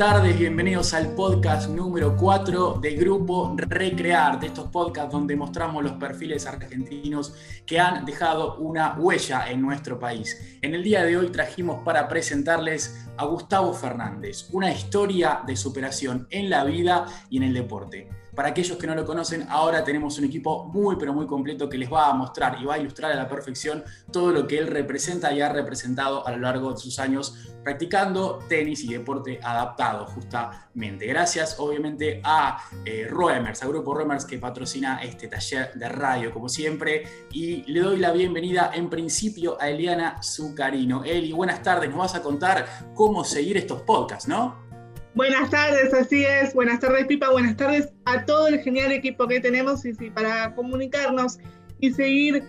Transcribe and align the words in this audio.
tardes, 0.00 0.38
bienvenidos 0.38 0.94
al 0.94 1.14
podcast 1.14 1.68
número 1.68 2.16
4 2.16 2.78
de 2.80 2.94
Grupo 2.94 3.54
Recrear, 3.54 4.40
de 4.40 4.46
estos 4.46 4.70
podcasts 4.70 5.12
donde 5.12 5.36
mostramos 5.36 5.84
los 5.84 5.92
perfiles 5.92 6.46
argentinos 6.46 7.34
que 7.66 7.78
han 7.78 8.06
dejado 8.06 8.56
una 8.56 8.94
huella 8.94 9.50
en 9.50 9.60
nuestro 9.60 9.98
país. 9.98 10.56
En 10.62 10.74
el 10.74 10.82
día 10.82 11.04
de 11.04 11.18
hoy 11.18 11.28
trajimos 11.28 11.82
para 11.84 12.08
presentarles 12.08 13.08
a 13.18 13.26
Gustavo 13.26 13.74
Fernández, 13.74 14.48
una 14.52 14.72
historia 14.72 15.42
de 15.46 15.54
superación 15.54 16.26
en 16.30 16.48
la 16.48 16.64
vida 16.64 17.04
y 17.28 17.36
en 17.36 17.42
el 17.42 17.52
deporte. 17.52 18.08
Para 18.40 18.52
aquellos 18.52 18.78
que 18.78 18.86
no 18.86 18.94
lo 18.94 19.04
conocen, 19.04 19.46
ahora 19.50 19.84
tenemos 19.84 20.16
un 20.16 20.24
equipo 20.24 20.64
muy 20.64 20.96
pero 20.96 21.12
muy 21.12 21.26
completo 21.26 21.68
que 21.68 21.76
les 21.76 21.92
va 21.92 22.08
a 22.08 22.14
mostrar 22.14 22.56
y 22.58 22.64
va 22.64 22.76
a 22.76 22.78
ilustrar 22.78 23.12
a 23.12 23.14
la 23.14 23.28
perfección 23.28 23.84
todo 24.10 24.32
lo 24.32 24.46
que 24.46 24.56
él 24.56 24.66
representa 24.66 25.30
y 25.30 25.42
ha 25.42 25.50
representado 25.50 26.26
a 26.26 26.30
lo 26.30 26.38
largo 26.38 26.72
de 26.72 26.78
sus 26.78 26.98
años 26.98 27.50
practicando 27.62 28.38
tenis 28.48 28.82
y 28.84 28.94
deporte 28.94 29.38
adaptado 29.42 30.06
justamente. 30.06 31.04
Gracias 31.04 31.56
obviamente 31.58 32.22
a 32.24 32.64
eh, 32.86 33.10
al 33.10 33.68
grupo 33.68 33.92
Roemers 33.92 34.24
que 34.24 34.38
patrocina 34.38 35.02
este 35.02 35.28
taller 35.28 35.74
de 35.74 35.90
radio 35.90 36.32
como 36.32 36.48
siempre 36.48 37.26
y 37.30 37.70
le 37.70 37.80
doy 37.80 37.98
la 37.98 38.10
bienvenida 38.10 38.70
en 38.72 38.88
principio 38.88 39.60
a 39.60 39.68
Eliana 39.68 40.18
Zucarino. 40.22 41.04
Eli, 41.04 41.32
buenas 41.32 41.62
tardes, 41.62 41.90
nos 41.90 41.98
vas 41.98 42.14
a 42.14 42.22
contar 42.22 42.88
cómo 42.94 43.22
seguir 43.22 43.58
estos 43.58 43.82
podcasts, 43.82 44.26
¿no? 44.26 44.69
Buenas 45.14 45.50
tardes, 45.50 45.92
así 45.92 46.24
es. 46.24 46.54
Buenas 46.54 46.80
tardes, 46.80 47.06
Pipa. 47.06 47.30
Buenas 47.30 47.56
tardes 47.56 47.92
a 48.04 48.24
todo 48.24 48.46
el 48.48 48.60
genial 48.60 48.92
equipo 48.92 49.26
que 49.26 49.40
tenemos 49.40 49.84
y, 49.84 49.92
para 50.10 50.54
comunicarnos 50.54 51.38
y 51.80 51.90
seguir 51.90 52.44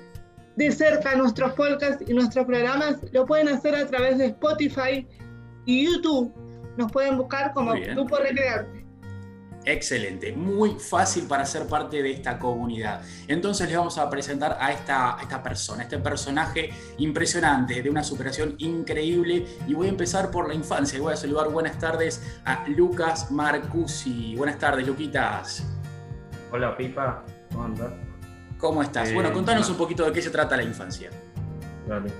de 0.57 0.71
cerca 0.71 1.15
nuestros 1.15 1.53
podcasts 1.53 2.03
y 2.07 2.13
nuestros 2.13 2.45
programas, 2.45 2.97
lo 3.13 3.25
pueden 3.25 3.47
hacer 3.47 3.75
a 3.75 3.87
través 3.87 4.17
de 4.19 4.27
Spotify 4.27 5.07
y 5.65 5.85
YouTube. 5.85 6.31
Nos 6.77 6.91
pueden 6.91 7.17
buscar 7.17 7.51
como 7.53 7.73
Grupo 7.73 8.17
Recrearte. 8.17 8.80
Excelente, 9.63 10.33
muy 10.33 10.71
fácil 10.79 11.27
para 11.27 11.45
ser 11.45 11.67
parte 11.67 12.01
de 12.01 12.11
esta 12.11 12.39
comunidad. 12.39 13.03
Entonces 13.27 13.67
les 13.67 13.77
vamos 13.77 13.97
a 13.99 14.09
presentar 14.09 14.57
a 14.59 14.71
esta, 14.71 15.17
esta 15.21 15.43
persona, 15.43 15.83
este 15.83 15.99
personaje 15.99 16.71
impresionante, 16.97 17.81
de 17.81 17.89
una 17.89 18.03
superación 18.03 18.55
increíble. 18.57 19.45
Y 19.67 19.73
voy 19.75 19.87
a 19.87 19.89
empezar 19.91 20.31
por 20.31 20.47
la 20.47 20.55
infancia. 20.55 20.99
Voy 20.99 21.13
a 21.13 21.15
saludar 21.15 21.49
buenas 21.49 21.77
tardes 21.77 22.23
a 22.43 22.65
Lucas 22.69 23.29
Marcusi. 23.31 24.35
Buenas 24.35 24.57
tardes, 24.57 24.87
Luquitas. 24.87 25.63
Hola, 26.51 26.75
Pipa. 26.75 27.23
¿Cómo 27.51 27.63
andas? 27.63 27.93
¿Cómo 28.57 28.81
estás? 28.81 29.13
bueno, 29.13 29.31
contanos 29.31 29.69
un 29.69 29.77
poquito 29.77 30.05
de 30.05 30.11
qué 30.11 30.21
se 30.21 30.31
trata 30.31 30.57
la 30.57 30.63
infancia. 30.63 31.09
Dale. 31.87 32.11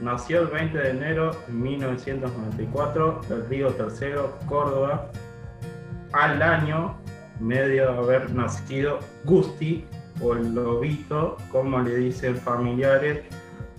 Nació 0.00 0.42
el 0.42 0.48
20 0.48 0.78
de 0.78 0.90
enero 0.90 1.36
de 1.46 1.52
1994 1.52 3.20
en 3.30 3.48
Río 3.48 3.68
Tercero, 3.74 4.38
Córdoba 4.46 5.10
al 6.14 6.40
año 6.40 6.96
medio 7.40 7.92
de 7.92 7.98
haber 7.98 8.32
nacido 8.32 9.00
Gusti 9.24 9.84
o 10.22 10.34
el 10.34 10.54
lobito, 10.54 11.36
como 11.50 11.80
le 11.80 11.96
dicen 11.96 12.36
familiares, 12.36 13.22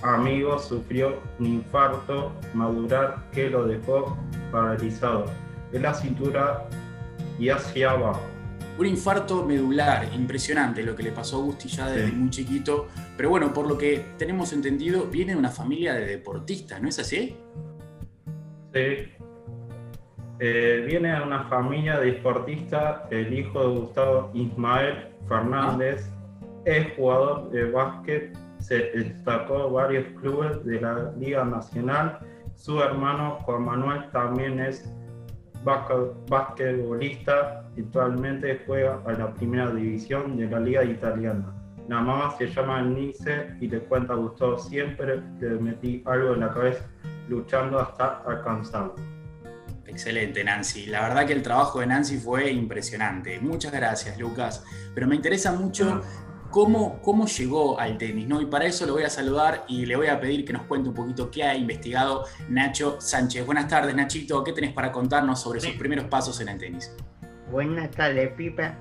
amigos, 0.03 0.67
sufrió 0.67 1.21
un 1.39 1.45
infarto 1.45 2.33
madurar 2.53 3.23
que 3.31 3.49
lo 3.49 3.65
dejó 3.65 4.17
paralizado 4.51 5.25
de 5.71 5.79
la 5.79 5.93
cintura 5.93 6.67
y 7.39 7.49
hacia 7.49 7.91
abajo. 7.91 8.21
Un 8.77 8.87
infarto 8.87 9.45
medular, 9.45 10.09
impresionante 10.13 10.83
lo 10.83 10.93
que 10.93 11.03
le 11.03 11.11
pasó 11.13 11.37
a 11.37 11.43
Gusti 11.45 11.69
ya 11.69 11.89
desde 11.89 12.11
muy 12.11 12.29
chiquito, 12.29 12.87
pero 13.15 13.29
bueno, 13.29 13.53
por 13.53 13.65
lo 13.65 13.77
que 13.77 14.07
tenemos 14.17 14.51
entendido, 14.51 15.05
viene 15.05 15.31
de 15.31 15.39
una 15.39 15.49
familia 15.49 15.93
de 15.93 16.05
deportistas, 16.05 16.81
¿no 16.81 16.89
es 16.89 16.99
así? 16.99 17.37
Sí, 18.73 19.15
eh, 20.39 20.85
viene 20.87 21.13
de 21.13 21.21
una 21.21 21.43
familia 21.45 21.99
de 21.99 22.13
deportistas, 22.13 23.01
el 23.09 23.33
hijo 23.33 23.61
de 23.61 23.79
Gustavo 23.79 24.31
Ismael 24.33 25.07
Fernández 25.27 26.09
es 26.65 26.93
jugador 26.95 27.49
de 27.51 27.71
básquet, 27.71 28.37
se 28.59 28.91
destacó 28.91 29.69
varios 29.69 30.05
clubes 30.19 30.65
de 30.65 30.81
la 30.81 31.13
Liga 31.17 31.45
Nacional. 31.45 32.19
Su 32.55 32.81
hermano 32.81 33.37
Juan 33.43 33.63
Manuel 33.63 34.09
también 34.11 34.59
es 34.59 34.91
basquetbolista, 35.63 37.63
actualmente 37.77 38.61
juega 38.65 38.99
a 39.05 39.13
la 39.13 39.33
primera 39.33 39.71
división 39.71 40.35
de 40.37 40.49
la 40.49 40.59
Liga 40.59 40.83
Italiana. 40.83 41.53
La 41.87 42.01
mamá 42.01 42.31
se 42.37 42.47
llama 42.47 42.81
Nice 42.81 43.55
y 43.61 43.67
le 43.67 43.79
cuenta 43.81 44.13
a 44.13 44.15
Gustavo 44.15 44.57
siempre 44.57 45.21
le 45.39 45.49
metí 45.59 46.01
algo 46.05 46.33
en 46.33 46.39
la 46.41 46.49
cabeza 46.49 46.83
luchando 47.29 47.79
hasta 47.79 48.23
alcanzarlo. 48.25 49.14
Excelente, 49.95 50.43
Nancy. 50.43 50.87
La 50.87 51.07
verdad 51.07 51.25
que 51.25 51.31
el 51.31 51.41
trabajo 51.41 51.79
de 51.79 51.87
Nancy 51.87 52.17
fue 52.17 52.51
impresionante. 52.51 53.39
Muchas 53.39 53.71
gracias, 53.71 54.19
Lucas. 54.19 54.61
Pero 54.93 55.07
me 55.07 55.15
interesa 55.15 55.53
mucho 55.53 56.01
cómo, 56.51 57.01
cómo 57.01 57.25
llegó 57.27 57.79
al 57.79 57.97
tenis, 57.97 58.27
¿no? 58.27 58.41
Y 58.41 58.45
para 58.45 58.65
eso 58.65 58.85
lo 58.85 58.91
voy 58.91 59.03
a 59.03 59.09
saludar 59.09 59.63
y 59.69 59.85
le 59.85 59.95
voy 59.95 60.07
a 60.07 60.19
pedir 60.19 60.43
que 60.43 60.51
nos 60.51 60.63
cuente 60.63 60.89
un 60.89 60.95
poquito 60.95 61.31
qué 61.31 61.45
ha 61.45 61.55
investigado 61.55 62.25
Nacho 62.49 62.99
Sánchez. 62.99 63.45
Buenas 63.45 63.69
tardes, 63.69 63.95
Nachito. 63.95 64.43
¿Qué 64.43 64.51
tenés 64.51 64.73
para 64.73 64.91
contarnos 64.91 65.41
sobre 65.41 65.61
sus 65.61 65.71
primeros 65.77 66.07
pasos 66.07 66.41
en 66.41 66.49
el 66.49 66.57
tenis? 66.57 66.93
Buenas 67.49 67.89
tardes, 67.91 68.33
Pipa. 68.33 68.75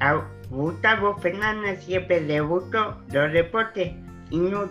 A 0.00 0.26
Gustavo 0.48 1.18
Fernández 1.18 1.84
siempre 1.84 2.22
le 2.22 2.40
gustó 2.40 3.02
los 3.12 3.30
deportes 3.30 3.92
y, 4.30 4.38
no, 4.38 4.70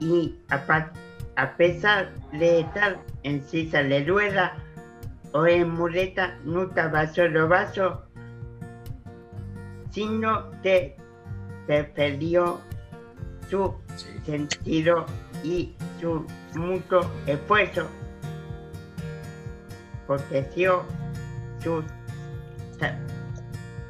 y 0.00 0.34
aparte 0.48 1.05
a 1.36 1.56
pesar 1.56 2.12
de 2.32 2.60
estar 2.60 2.98
en 3.22 3.42
silla 3.42 3.82
de 3.82 4.04
rueda 4.04 4.56
o 5.32 5.46
en 5.46 5.70
muleta, 5.70 6.38
no 6.44 6.64
estaba 6.64 7.06
solo 7.06 7.46
vaso, 7.48 8.02
sino 9.90 10.50
que 10.62 10.96
perdió 11.66 12.60
su 13.50 13.74
sentido 14.24 15.04
y 15.44 15.74
su 16.00 16.26
mucho 16.54 17.00
esfuerzo, 17.26 17.86
protegió 20.06 20.84
su 21.62 21.82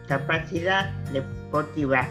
capacidad 0.08 0.90
deportiva. 1.12 2.08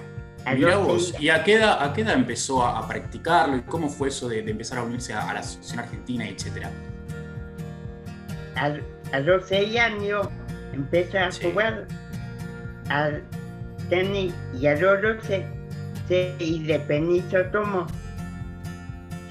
¿Y 1.19 1.29
a 1.29 1.43
qué, 1.43 1.55
edad, 1.55 1.83
a 1.83 1.93
qué 1.93 2.01
edad 2.01 2.13
empezó 2.13 2.65
a, 2.65 2.87
practicarlo? 2.87 3.57
¿Y 3.57 3.61
cómo 3.61 3.89
fue 3.89 4.09
eso 4.09 4.29
de, 4.29 4.39
empezar 4.39 4.77
a 4.77 4.83
unirse 4.83 5.13
a, 5.13 5.33
la 5.33 5.39
Asociación 5.39 5.79
Argentina, 5.79 6.27
etcétera? 6.27 6.71
A, 8.55 9.19
los 9.19 9.45
seis 9.47 9.77
años 9.79 10.27
empecé 10.73 11.17
a 11.17 11.29
jugar 11.31 11.87
al 12.89 13.23
tenis 13.89 14.33
y 14.59 14.67
a 14.67 14.75
los 14.75 15.01
12 15.01 15.45
se 16.07 16.35
independizó 16.39 17.37
como 17.51 17.87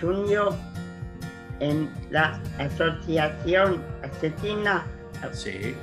se 0.00 0.06
unió 0.06 0.56
en 1.60 1.90
la 2.10 2.40
Asociación 2.58 3.82
Asesina. 4.02 4.84
Sí. 5.32 5.74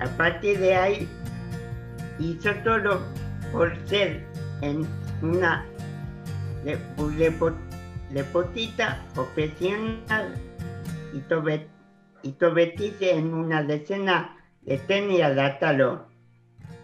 A 0.00 0.06
partir 0.16 0.58
de 0.58 0.74
ahí 0.74 1.08
hizo 2.18 2.52
todo 2.64 3.00
por 3.56 3.72
ser 3.88 4.22
en 4.60 4.86
una 5.22 5.64
deportista 8.10 9.02
profesional 9.14 10.34
y, 11.14 11.20
tobe, 11.20 11.66
y 12.22 12.34
en 13.00 13.32
una 13.32 13.62
decena 13.62 14.36
de 14.60 14.76
tenis 14.76 15.22
adaptado. 15.22 16.06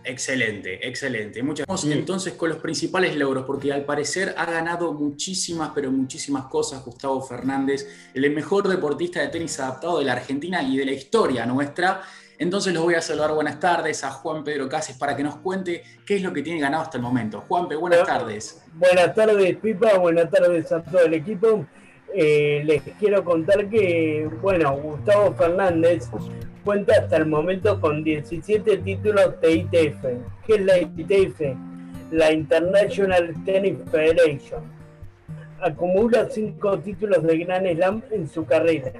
Excelente, 0.05 0.89
excelente. 0.89 1.43
Muchas 1.43 1.67
gracias. 1.67 1.93
Entonces 1.93 2.33
con 2.33 2.49
los 2.49 2.59
principales 2.59 3.15
logros, 3.17 3.45
porque 3.45 3.71
al 3.71 3.85
parecer 3.85 4.35
ha 4.37 4.47
ganado 4.47 4.95
muchísimas, 4.95 5.73
pero 5.75 5.93
muchísimas 5.93 6.47
cosas 6.47 6.83
Gustavo 6.85 7.21
Fernández, 7.23 7.87
el 8.15 8.29
mejor 8.31 8.67
deportista 8.67 9.21
de 9.21 9.29
tenis 9.29 9.61
adaptado 9.61 9.99
de 9.99 10.07
la 10.07 10.15
Argentina 10.15 10.63
y 10.63 10.79
de 10.79 10.87
la 10.87 10.93
historia 10.93 11.45
nuestra. 11.45 12.03
Entonces 12.43 12.75
los 12.75 12.83
voy 12.83 12.95
a 12.95 13.01
saludar 13.01 13.33
buenas 13.33 13.61
tardes 13.61 14.03
a 14.03 14.11
Juan 14.11 14.43
Pedro 14.43 14.69
Cases 14.69 14.97
para 14.97 15.15
que 15.15 15.23
nos 15.23 15.37
cuente 15.37 15.85
qué 16.05 16.17
es 16.17 16.23
lo 16.23 16.33
que 16.33 16.43
tiene 16.43 16.59
ganado 16.59 16.83
hasta 16.83 16.97
el 16.97 17.03
momento. 17.05 17.45
Juanpe, 17.47 17.77
buenas 17.77 18.05
tardes. 18.05 18.65
Buenas 18.75 19.15
tardes, 19.15 19.57
Pipa, 19.59 19.97
buenas 19.99 20.29
tardes 20.29 20.73
a 20.73 20.83
todo 20.83 21.03
el 21.03 21.15
equipo. 21.15 21.65
Eh, 22.13 22.65
les 22.65 22.83
quiero 22.99 23.25
contar 23.25 23.69
que, 23.69 24.29
bueno, 24.41 24.77
Gustavo 24.77 25.33
Fernández 25.35 26.09
cuenta 26.65 26.95
hasta 27.01 27.19
el 27.19 27.27
momento 27.27 27.81
con 27.81 28.03
17 28.03 28.79
títulos 28.79 29.41
de 29.41 29.53
ITF. 29.53 30.05
¿Qué 30.45 30.55
es 30.57 30.63
la 30.63 30.79
ITF? 30.79 31.41
La 32.11 32.33
International 32.33 33.37
Tennis 33.45 33.79
Federation. 33.89 34.65
Acumula 35.61 36.29
5 36.29 36.79
títulos 36.81 37.23
de 37.23 37.39
Grand 37.39 37.73
Slam 37.73 38.03
en 38.11 38.29
su 38.29 38.45
carrera 38.45 38.95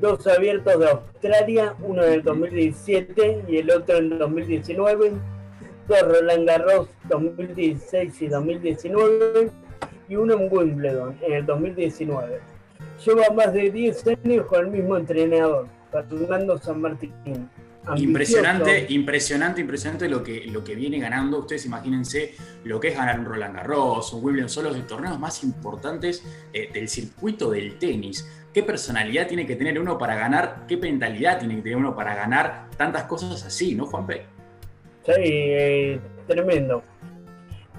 dos 0.00 0.26
abiertos 0.26 0.78
de 0.78 0.90
Australia, 0.90 1.74
uno 1.80 2.04
en 2.04 2.12
el 2.14 2.22
2017 2.22 3.44
y 3.48 3.56
el 3.58 3.70
otro 3.70 3.96
en 3.96 4.18
2019, 4.18 5.12
dos 5.88 6.02
Roland 6.02 6.46
Garros 6.46 6.88
2016 7.08 8.22
y 8.22 8.28
2019 8.28 9.50
y 10.08 10.16
uno 10.16 10.34
en 10.34 10.48
Wimbledon 10.52 11.16
en 11.22 11.32
el 11.32 11.46
2019. 11.46 12.40
Lleva 13.04 13.30
más 13.34 13.52
de 13.52 13.70
10 13.70 14.04
años 14.24 14.46
con 14.46 14.60
el 14.60 14.70
mismo 14.70 14.96
entrenador, 14.96 15.66
Fernando 15.90 16.58
San 16.58 16.80
Martín. 16.80 17.12
Impresionante, 17.94 18.86
impresionante, 18.88 19.60
impresionante 19.60 20.08
lo 20.08 20.22
que, 20.22 20.46
lo 20.46 20.64
que 20.64 20.74
viene 20.74 20.98
ganando. 20.98 21.38
Ustedes 21.38 21.66
imagínense 21.66 22.34
lo 22.64 22.80
que 22.80 22.88
es 22.88 22.96
ganar 22.96 23.20
un 23.20 23.26
Roland 23.26 23.54
Garros, 23.54 24.12
un 24.12 24.24
Wimbledon, 24.24 24.48
son 24.48 24.64
los 24.64 24.86
torneos 24.86 25.18
más 25.20 25.44
importantes 25.44 26.24
eh, 26.52 26.68
del 26.72 26.88
circuito 26.88 27.50
del 27.50 27.78
tenis. 27.78 28.28
¿Qué 28.52 28.62
personalidad 28.62 29.28
tiene 29.28 29.46
que 29.46 29.54
tener 29.54 29.78
uno 29.78 29.96
para 29.98 30.16
ganar? 30.16 30.64
¿Qué 30.66 30.76
mentalidad 30.76 31.38
tiene 31.38 31.56
que 31.56 31.62
tener 31.62 31.76
uno 31.76 31.94
para 31.94 32.14
ganar 32.14 32.68
tantas 32.76 33.04
cosas 33.04 33.44
así, 33.44 33.74
no, 33.74 33.86
Juanpe? 33.86 34.24
Sí, 35.04 35.12
eh, 35.14 36.00
tremendo. 36.26 36.82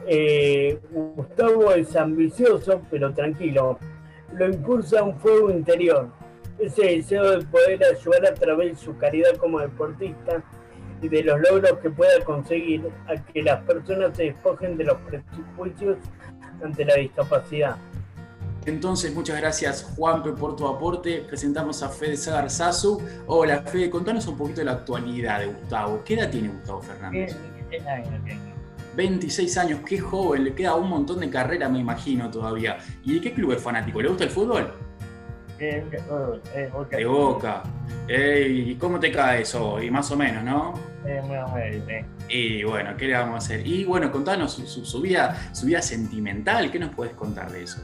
Eh, 0.07 0.79
Gustavo 0.89 1.73
es 1.73 1.93
ambicioso, 1.97 2.81
pero 2.89 3.13
tranquilo. 3.13 3.77
Lo 4.33 4.45
impulsa 4.45 5.03
un 5.03 5.19
fuego 5.19 5.51
interior 5.51 6.09
ese 6.59 6.81
deseo 6.83 7.37
de 7.37 7.45
poder 7.45 7.83
ayudar 7.83 8.25
a 8.25 8.33
través 8.33 8.77
de 8.77 8.85
su 8.85 8.97
caridad 8.97 9.35
como 9.37 9.59
deportista 9.59 10.43
y 11.01 11.07
de 11.07 11.23
los 11.23 11.39
logros 11.39 11.77
que 11.79 11.89
pueda 11.89 12.23
conseguir 12.23 12.89
a 13.07 13.15
que 13.15 13.43
las 13.43 13.63
personas 13.63 14.17
se 14.17 14.23
despojen 14.25 14.77
de 14.77 14.85
los 14.85 14.97
prejuicios 15.01 15.97
ante 16.63 16.85
la 16.85 16.95
discapacidad. 16.95 17.77
Entonces, 18.65 19.13
muchas 19.13 19.39
gracias 19.39 19.93
Juanpe 19.95 20.31
por 20.31 20.55
tu 20.55 20.67
aporte. 20.67 21.23
Presentamos 21.27 21.81
a 21.83 21.89
Fede 21.89 22.17
Sagarzazu. 22.17 23.01
Hola 23.27 23.61
Fede, 23.61 23.89
contanos 23.89 24.27
un 24.27 24.35
poquito 24.35 24.59
de 24.59 24.65
la 24.65 24.73
actualidad 24.73 25.39
de 25.39 25.47
Gustavo. 25.47 26.01
¿Qué 26.03 26.15
edad 26.15 26.29
tiene 26.29 26.49
Gustavo 26.49 26.81
Fernández? 26.81 27.35
26 28.95 29.57
años, 29.59 29.79
qué 29.85 29.99
joven, 29.99 30.43
le 30.43 30.55
queda 30.55 30.73
un 30.73 30.89
montón 30.89 31.19
de 31.19 31.29
carrera, 31.29 31.69
me 31.69 31.79
imagino 31.79 32.31
todavía. 32.31 32.79
¿Y 33.03 33.13
de 33.13 33.21
qué 33.21 33.33
club 33.33 33.51
es 33.51 33.61
fanático? 33.61 34.01
¿Le 34.01 34.09
gusta 34.09 34.23
el 34.23 34.31
fútbol? 34.31 34.73
Eh, 35.59 36.69
de 36.97 37.05
boca. 37.05 37.63
¿Y 38.07 38.75
cómo 38.75 38.99
te 38.99 39.11
cae 39.11 39.41
eso? 39.41 39.81
Y 39.81 39.89
más 39.89 40.09
o 40.11 40.15
menos, 40.15 40.43
¿no? 40.43 40.73
Y 42.29 42.63
bueno, 42.63 42.95
¿qué 42.97 43.07
le 43.07 43.13
vamos 43.13 43.35
a 43.35 43.37
hacer? 43.37 43.65
Y 43.65 43.85
bueno, 43.85 44.11
contanos 44.11 44.53
su, 44.53 45.01
vida, 45.01 45.49
su 45.53 45.65
vida 45.65 45.81
sentimental, 45.81 46.69
¿qué 46.71 46.79
nos 46.79 46.93
puedes 46.93 47.13
contar 47.13 47.51
de 47.51 47.63
eso? 47.63 47.81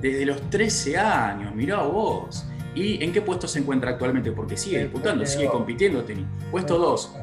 Desde 0.00 0.26
los 0.26 0.50
13 0.50 0.98
años, 0.98 1.54
mirá 1.54 1.82
vos. 1.82 2.46
¿Y 2.74 3.02
en 3.02 3.12
qué 3.12 3.20
puesto 3.20 3.48
se 3.48 3.58
encuentra 3.58 3.90
actualmente? 3.90 4.32
Porque 4.32 4.56
sigue 4.56 4.78
disputando, 4.78 5.26
sigue 5.26 5.48
compitiendo, 5.48 6.04
tenis. 6.04 6.26
Puesto 6.50 6.78
2. 6.78 7.16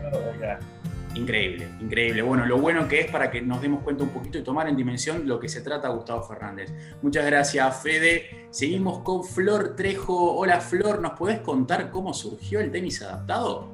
Increíble, 1.17 1.67
increíble. 1.81 2.21
Bueno, 2.21 2.45
lo 2.45 2.59
bueno 2.59 2.87
que 2.87 2.99
es 2.99 3.11
para 3.11 3.31
que 3.31 3.41
nos 3.41 3.59
demos 3.59 3.81
cuenta 3.83 4.03
un 4.03 4.11
poquito 4.11 4.37
y 4.37 4.43
tomar 4.43 4.69
en 4.69 4.77
dimensión 4.77 5.27
lo 5.27 5.39
que 5.39 5.49
se 5.49 5.61
trata 5.61 5.89
Gustavo 5.89 6.21
Fernández. 6.21 6.71
Muchas 7.01 7.25
gracias, 7.25 7.81
Fede. 7.81 8.47
Seguimos 8.51 8.99
con 8.99 9.23
Flor 9.23 9.75
Trejo. 9.75 10.35
Hola, 10.35 10.61
Flor, 10.61 11.01
¿nos 11.01 11.13
podés 11.13 11.39
contar 11.39 11.89
cómo 11.89 12.13
surgió 12.13 12.59
el 12.59 12.71
tenis 12.71 13.01
adaptado? 13.01 13.67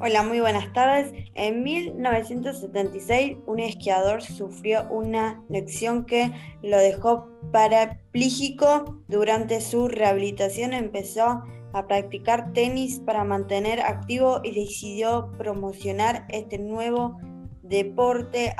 Hola, 0.00 0.22
muy 0.22 0.40
buenas 0.40 0.72
tardes. 0.72 1.12
En 1.34 1.62
1976, 1.62 3.36
un 3.46 3.60
esquiador 3.60 4.22
sufrió 4.22 4.86
una 4.88 5.42
lección 5.50 6.06
que 6.06 6.32
lo 6.62 6.78
dejó 6.78 7.28
parapléjico. 7.52 9.02
Durante 9.08 9.60
su 9.60 9.88
rehabilitación 9.88 10.72
empezó 10.72 11.42
a 11.76 11.86
practicar 11.86 12.54
tenis 12.54 13.00
para 13.00 13.22
mantener 13.22 13.80
activo 13.80 14.40
y 14.42 14.52
decidió 14.52 15.30
promocionar 15.36 16.24
este 16.30 16.58
nuevo 16.58 17.18
deporte 17.62 18.56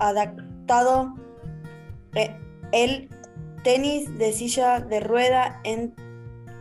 adaptado. 0.00 1.14
Eh, 2.16 2.36
el 2.72 3.08
tenis 3.62 4.18
de 4.18 4.32
silla 4.32 4.80
de 4.80 4.98
rueda 4.98 5.62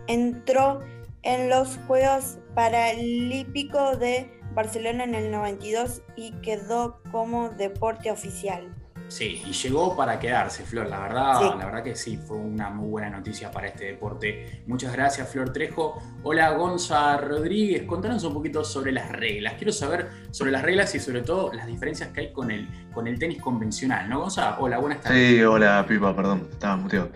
entró 0.08 0.82
en 1.24 1.50
los 1.50 1.80
Juegos 1.88 2.38
Paralímpicos 2.54 4.00
de 4.00 4.30
Barcelona 4.54 5.06
en 5.06 5.16
el 5.16 5.32
92 5.32 6.04
y 6.16 6.34
quedó 6.42 7.02
como 7.12 7.50
deporte 7.50 8.12
oficial. 8.12 8.76
Sí, 9.08 9.44
y 9.46 9.52
llegó 9.52 9.96
para 9.96 10.20
quedarse, 10.20 10.64
Flor. 10.64 10.88
La 10.88 11.00
verdad, 11.02 11.56
la 11.58 11.66
verdad 11.66 11.84
que 11.84 11.96
sí, 11.96 12.18
fue 12.18 12.38
una 12.38 12.70
muy 12.70 12.90
buena 12.90 13.10
noticia 13.10 13.52
para 13.52 13.68
este 13.68 13.86
deporte. 13.86 14.64
Muchas 14.66 14.92
gracias, 14.94 15.30
Flor 15.30 15.54
Trejo. 15.54 16.02
Hola, 16.24 16.52
Gonza 16.52 17.18
Rodríguez. 17.18 17.84
Contanos 17.84 18.24
un 18.24 18.34
poquito 18.34 18.64
sobre 18.64 18.92
las 18.92 19.12
reglas. 19.12 19.54
Quiero 19.54 19.72
saber 19.72 20.10
sobre 20.32 20.52
las 20.52 20.64
reglas 20.64 20.96
y 20.96 21.00
sobre 21.00 21.22
todo 21.22 21.54
las 21.54 21.68
diferencias 21.68 22.10
que 22.10 22.22
hay 22.22 22.34
con 22.34 22.50
el, 22.50 22.68
con 22.92 23.08
el 23.08 23.20
tenis 23.20 23.42
convencional, 23.42 24.10
¿no, 24.10 24.22
Gonza? 24.22 24.58
Hola, 24.60 24.80
buenas 24.80 25.02
tardes. 25.02 25.36
Sí, 25.36 25.44
hola, 25.44 25.86
Pipa, 25.88 26.16
perdón, 26.16 26.48
estaba 26.52 26.76
muteado. 26.76 27.10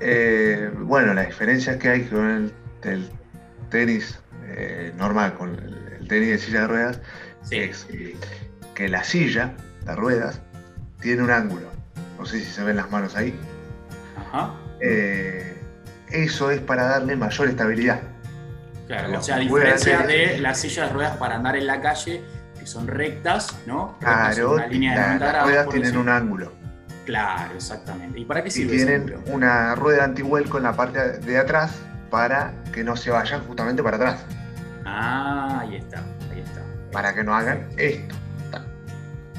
Eh, 0.00 0.70
bueno, 0.78 1.14
las 1.14 1.26
diferencias 1.26 1.76
que 1.76 1.88
hay 1.88 2.04
con 2.04 2.52
el, 2.84 3.10
tenis 3.70 4.20
eh, 4.46 4.92
normal, 4.96 5.34
con 5.34 5.50
el, 5.54 6.06
tenis 6.06 6.28
de 6.28 6.38
silla 6.38 6.60
de 6.62 6.66
ruedas, 6.68 7.00
es 7.50 7.86
que 8.74 8.88
la 8.88 9.02
silla, 9.02 9.54
las 9.86 9.96
ruedas, 9.96 10.40
tiene 11.02 11.22
un 11.22 11.30
ángulo. 11.30 11.68
No 12.18 12.24
sé 12.24 12.38
si 12.38 12.46
se 12.46 12.62
ven 12.62 12.76
las 12.76 12.90
manos 12.90 13.16
ahí. 13.16 13.38
Ajá. 14.16 14.54
Eh, 14.80 15.58
eso 16.10 16.50
es 16.50 16.60
para 16.60 16.84
darle 16.84 17.16
mayor 17.16 17.48
estabilidad. 17.48 18.00
Claro, 18.86 19.18
o 19.18 19.22
sea, 19.22 19.36
a 19.36 19.38
diferencia 19.38 19.98
de 20.00 20.38
las 20.38 20.60
sillas 20.60 20.88
de 20.88 20.94
ruedas 20.94 21.16
para 21.16 21.36
andar 21.36 21.56
en 21.56 21.66
la 21.66 21.80
calle, 21.80 22.22
que 22.58 22.66
son 22.66 22.86
rectas, 22.86 23.56
¿no? 23.66 23.96
Claro, 24.00 24.58
las 24.58 25.44
ruedas 25.44 25.68
tienen 25.68 25.96
un 25.96 26.08
ángulo. 26.08 26.52
Claro, 27.04 27.54
exactamente. 27.54 28.20
¿Y 28.20 28.24
para 28.24 28.44
qué 28.44 28.50
sirve? 28.50 28.74
Y 28.74 28.76
tienen 28.76 29.14
una 29.26 29.74
rueda 29.74 30.04
antivuelco 30.04 30.58
en 30.58 30.64
la 30.64 30.74
parte 30.74 31.18
de 31.18 31.38
atrás 31.38 31.74
para 32.10 32.52
que 32.72 32.84
no 32.84 32.96
se 32.96 33.10
vayan 33.10 33.42
justamente 33.46 33.82
para 33.82 33.96
atrás. 33.96 34.24
Ah, 34.84 35.60
ahí 35.62 35.76
está, 35.76 35.98
ahí 36.30 36.40
está. 36.40 36.60
Para 36.92 37.14
que 37.14 37.24
no 37.24 37.34
hagan 37.34 37.66
esto 37.76 38.14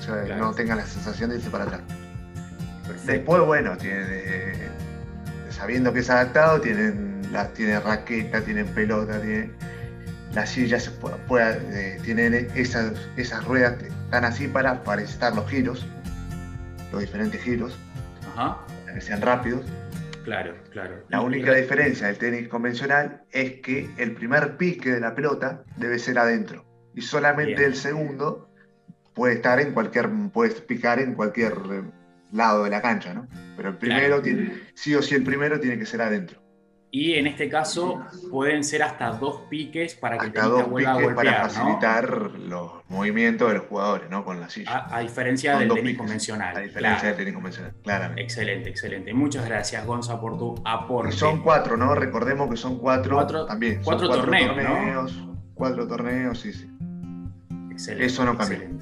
no 0.07 0.53
tengan 0.53 0.77
la 0.77 0.85
sensación 0.85 1.29
de 1.29 1.37
irse 1.37 1.49
para 1.49 1.65
atrás. 1.65 1.81
Después, 3.05 3.41
bueno, 3.43 3.77
sabiendo 5.49 5.93
que 5.93 5.99
es 5.99 6.09
adaptado, 6.09 6.61
tienen, 6.61 7.21
la, 7.31 7.47
tiene 7.49 7.79
raqueta, 7.79 8.41
tienen 8.41 8.67
pelota, 8.67 9.19
tienen, 9.21 9.53
las 10.33 10.49
sillas 10.49 10.89
puede, 11.27 11.59
eh, 11.71 11.99
tienen 12.03 12.49
esas, 12.55 12.93
esas 13.17 13.43
ruedas 13.45 13.75
están 13.83 14.25
así 14.25 14.47
para, 14.47 14.83
para 14.83 15.01
estar 15.01 15.35
los 15.35 15.49
giros, 15.49 15.87
los 16.91 17.01
diferentes 17.01 17.41
giros, 17.41 17.77
para 18.35 18.93
que 18.93 19.01
sean 19.01 19.21
rápidos. 19.21 19.61
Claro, 20.23 20.55
claro. 20.69 21.03
La 21.09 21.21
única 21.21 21.53
diferencia 21.53 22.07
del 22.07 22.17
tenis 22.17 22.47
convencional 22.47 23.23
es 23.31 23.61
que 23.61 23.89
el 23.97 24.13
primer 24.13 24.55
pique 24.55 24.91
de 24.91 25.01
la 25.01 25.13
pelota 25.13 25.63
debe 25.77 25.99
ser 25.99 26.17
adentro 26.17 26.65
y 26.93 27.01
solamente 27.01 27.65
el 27.65 27.75
segundo 27.75 28.52
puede 29.13 29.35
estar 29.35 29.59
en 29.59 29.73
cualquier, 29.73 30.09
puedes 30.31 30.61
picar 30.61 30.99
en 30.99 31.15
cualquier 31.15 31.53
eh, 31.71 31.83
lado 32.31 32.63
de 32.63 32.69
la 32.69 32.81
cancha, 32.81 33.13
¿no? 33.13 33.27
Pero 33.55 33.69
el 33.69 33.77
primero 33.77 34.21
tiene, 34.21 34.53
sí 34.73 34.95
o 34.95 35.01
sí 35.01 35.15
el 35.15 35.23
primero 35.23 35.59
tiene 35.59 35.77
que 35.77 35.85
ser 35.85 36.01
adentro. 36.01 36.43
Y 36.95 37.15
en 37.15 37.25
este 37.25 37.49
caso 37.49 38.05
pueden 38.29 38.63
ser 38.63 38.83
hasta 38.83 39.09
dos 39.13 39.41
piques 39.49 39.95
para 39.95 40.15
que 40.19 40.27
hasta 40.27 40.43
dos 40.43 40.65
piques 40.65 40.85
a 40.85 40.93
golpear, 40.93 41.15
para 41.15 41.49
facilitar 41.49 42.07
los 42.37 42.71
movimientos 42.87 43.47
de 43.47 43.55
los 43.55 43.63
jugadores, 43.65 44.11
¿no? 44.11 44.23
Con 44.23 44.39
la 44.39 44.47
silla. 44.47 44.85
A, 44.91 44.99
diferencia 44.99 45.57
del 45.57 45.73
tenis 45.73 45.97
convencional. 45.97 46.55
A 46.55 46.59
diferencia 46.59 47.07
del 47.07 47.17
tenis 47.17 47.33
convencional, 47.33 47.73
claramente. 47.81 48.21
Excelente, 48.21 48.69
excelente. 48.69 49.11
Muchas 49.11 49.43
gracias, 49.43 49.83
Gonza, 49.87 50.21
por 50.21 50.37
tu 50.37 50.53
aporte. 50.65 51.13
son 51.13 51.41
cuatro, 51.41 51.77
¿no? 51.77 51.95
Recordemos 51.95 52.47
que 52.47 52.57
son 52.57 52.77
cuatro, 52.77 53.25
también. 53.47 53.81
Cuatro, 53.83 54.07
torneos, 54.07 55.19
Cuatro 55.55 55.87
torneos, 55.87 56.39
sí, 56.41 56.53
sí. 56.53 56.69
Excelente. 57.71 58.05
Eso 58.05 58.23
no 58.23 58.37
cambia. 58.37 58.57
Excelente. 58.57 58.72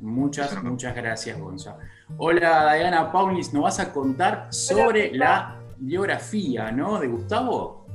Muchas, 0.00 0.62
muchas 0.62 0.94
gracias, 0.94 1.38
Gonza. 1.38 1.76
Hola, 2.16 2.74
Diana 2.74 3.10
Paulis, 3.10 3.52
¿nos 3.52 3.64
vas 3.64 3.80
a 3.80 3.92
contar 3.92 4.46
sobre 4.52 5.12
la 5.12 5.60
biografía, 5.76 6.70
¿no? 6.70 6.98
De 7.00 7.08
Gustavo. 7.08 7.86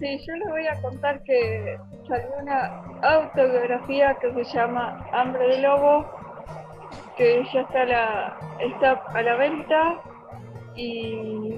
Sí, 0.00 0.18
yo 0.26 0.34
les 0.34 0.48
voy 0.48 0.66
a 0.66 0.80
contar 0.82 1.22
que 1.22 1.78
salió 2.08 2.28
una 2.40 2.82
autobiografía 3.02 4.16
que 4.20 4.44
se 4.44 4.52
llama 4.52 5.06
Hambre 5.12 5.46
de 5.46 5.62
Lobo, 5.62 6.10
que 7.16 7.44
ya 7.52 7.60
está 7.60 7.82
a 7.82 7.86
la, 7.86 8.38
está 8.60 8.92
a 8.92 9.22
la 9.22 9.36
venta 9.36 10.00
y, 10.74 11.54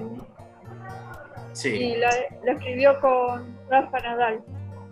sí. 1.53 1.95
la, 1.97 2.09
la 2.43 2.51
escribió 2.51 2.99
con 3.01 3.57
Rafa 3.69 3.99
Nadal. 4.01 4.43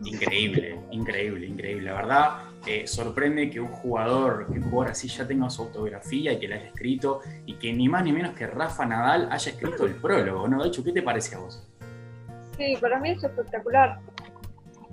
Increíble, 0.03 0.79
increíble, 0.89 1.45
increíble. 1.45 1.83
La 1.83 1.93
verdad, 1.93 2.29
eh, 2.65 2.87
sorprende 2.87 3.49
que 3.49 3.59
un 3.59 3.67
jugador, 3.67 4.47
que 4.51 4.59
un 4.59 4.69
jugador 4.69 4.91
así 4.91 5.07
ya 5.07 5.27
tenga 5.27 5.49
su 5.49 5.63
autografía 5.63 6.33
y 6.33 6.39
que 6.39 6.47
la 6.47 6.55
haya 6.55 6.67
escrito 6.67 7.19
y 7.45 7.55
que 7.55 7.73
ni 7.73 7.89
más 7.89 8.03
ni 8.03 8.13
menos 8.13 8.33
que 8.33 8.47
Rafa 8.47 8.85
Nadal 8.85 9.27
haya 9.31 9.51
escrito 9.51 9.85
el 9.85 9.95
prólogo, 9.95 10.47
¿no? 10.47 10.61
De 10.61 10.69
hecho, 10.69 10.83
¿qué 10.83 10.91
te 10.91 11.01
parece 11.01 11.35
a 11.35 11.39
vos? 11.39 11.67
Sí, 12.57 12.77
para 12.79 12.99
mí 12.99 13.11
es 13.11 13.23
espectacular. 13.23 13.99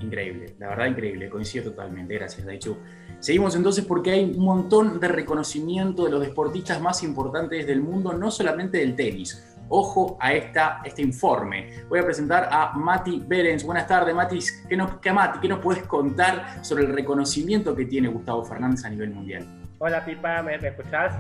Increíble, 0.01 0.55
la 0.59 0.69
verdad 0.69 0.87
increíble, 0.87 1.29
coincido 1.29 1.71
totalmente, 1.71 2.15
gracias 2.15 2.47
Daichu. 2.47 2.77
Seguimos 3.21 3.55
entonces 3.55 3.85
porque 3.85 4.13
hay 4.13 4.25
un 4.25 4.45
montón 4.45 4.99
de 4.99 5.09
reconocimiento 5.09 6.05
de 6.05 6.11
los 6.11 6.23
deportistas 6.23 6.81
más 6.81 7.03
importantes 7.03 7.67
del 7.67 7.83
mundo, 7.83 8.15
no 8.15 8.31
solamente 8.31 8.79
del 8.79 8.97
tenis. 8.97 9.50
Ojo 9.73 10.19
a 10.21 10.33
esta, 10.33 10.81
este 10.85 11.01
informe. 11.01 11.85
Voy 11.89 12.01
a 12.01 12.05
presentar 12.05 12.49
a 12.51 12.73
Mati 12.73 13.23
Berens. 13.25 13.63
Buenas 13.63 13.87
tardes, 13.87 14.13
Matis. 14.13 14.65
¿Qué 14.69 14.77
nos, 14.77 14.99
qué, 14.99 15.13
Mati, 15.13 15.39
¿Qué 15.39 15.49
nos 15.49 15.61
puedes 15.61 15.85
contar 15.85 16.65
sobre 16.65 16.85
el 16.85 16.93
reconocimiento 16.93 17.77
que 17.77 17.85
tiene 17.85 18.09
Gustavo 18.09 18.45
Fernández 18.45 18.85
a 18.85 18.91
nivel 18.91 19.11
mundial? 19.11 19.47
Hola, 19.79 20.05
Pipa, 20.05 20.43
¿me, 20.43 20.59
me 20.59 20.69
escuchás? 20.69 21.15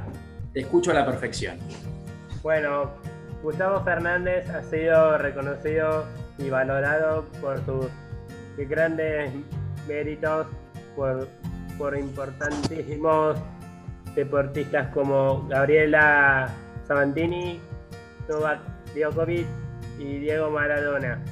Te 0.53 0.61
escucho 0.61 0.91
a 0.91 0.95
la 0.95 1.07
perfección. 1.07 1.59
Bueno, 2.43 2.91
Gustavo 3.45 3.85
Fernández 3.85 4.51
ha 4.51 4.63
sido 4.65 5.17
reconocido 5.19 6.05
y 6.39 6.51
valorado 6.51 7.27
por 7.41 7.65
sus 7.65 7.87
grandes 8.57 9.31
méritos, 9.87 10.49
por, 10.97 11.29
por 11.79 11.97
importantísimos 11.97 13.39
deportistas 14.17 14.89
como 14.89 15.47
Gabriela 15.47 16.49
Sabantini, 16.89 17.61
Novak 18.31 18.61
Djokovic 18.95 19.47
y 19.99 20.19
Diego 20.19 20.51
Maradona. 20.51 21.23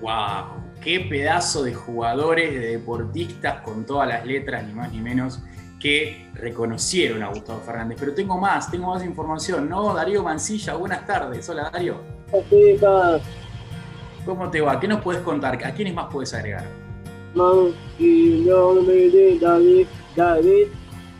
¡Wow! 0.00 0.62
¡Qué 0.82 1.00
pedazo 1.00 1.64
de 1.64 1.74
jugadores, 1.74 2.52
de 2.52 2.72
deportistas 2.72 3.62
con 3.62 3.84
todas 3.84 4.06
las 4.08 4.26
letras, 4.26 4.64
ni 4.66 4.72
más 4.72 4.92
ni 4.92 5.00
menos! 5.00 5.42
que 5.80 6.30
reconocieron 6.34 7.22
a 7.22 7.28
Gustavo 7.28 7.60
Fernández. 7.60 7.98
Pero 8.00 8.14
tengo 8.14 8.38
más, 8.38 8.70
tengo 8.70 8.94
más 8.94 9.04
información, 9.04 9.68
¿no? 9.68 9.94
Darío 9.94 10.22
Mancilla, 10.22 10.74
buenas 10.74 11.06
tardes. 11.06 11.48
Hola, 11.48 11.70
Darío. 11.70 12.00
¿Cómo 14.24 14.50
te 14.50 14.60
va? 14.60 14.80
¿Qué 14.80 14.88
nos 14.88 15.00
puedes 15.02 15.22
contar? 15.22 15.54
¿A 15.64 15.72
quiénes 15.72 15.94
más 15.94 16.06
puedes 16.10 16.34
agregar? 16.34 16.64
David, 19.40 19.86
David, 20.16 20.66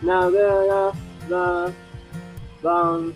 Navera, 0.02 0.90
Van, 2.62 3.12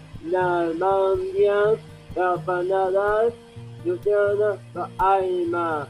Aima. 4.98 5.88